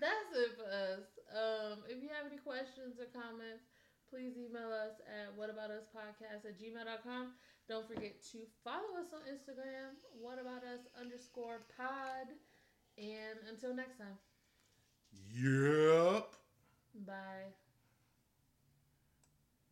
[0.00, 1.15] that's it for us.
[1.32, 3.66] Um, if you have any questions or comments,
[4.10, 7.32] please email us at whataboutuspodcast at gmail.com.
[7.68, 12.30] Don't forget to follow us on Instagram, whataboutus underscore pod.
[12.98, 14.16] And until next time.
[15.34, 16.28] Yep.
[17.06, 17.65] Bye.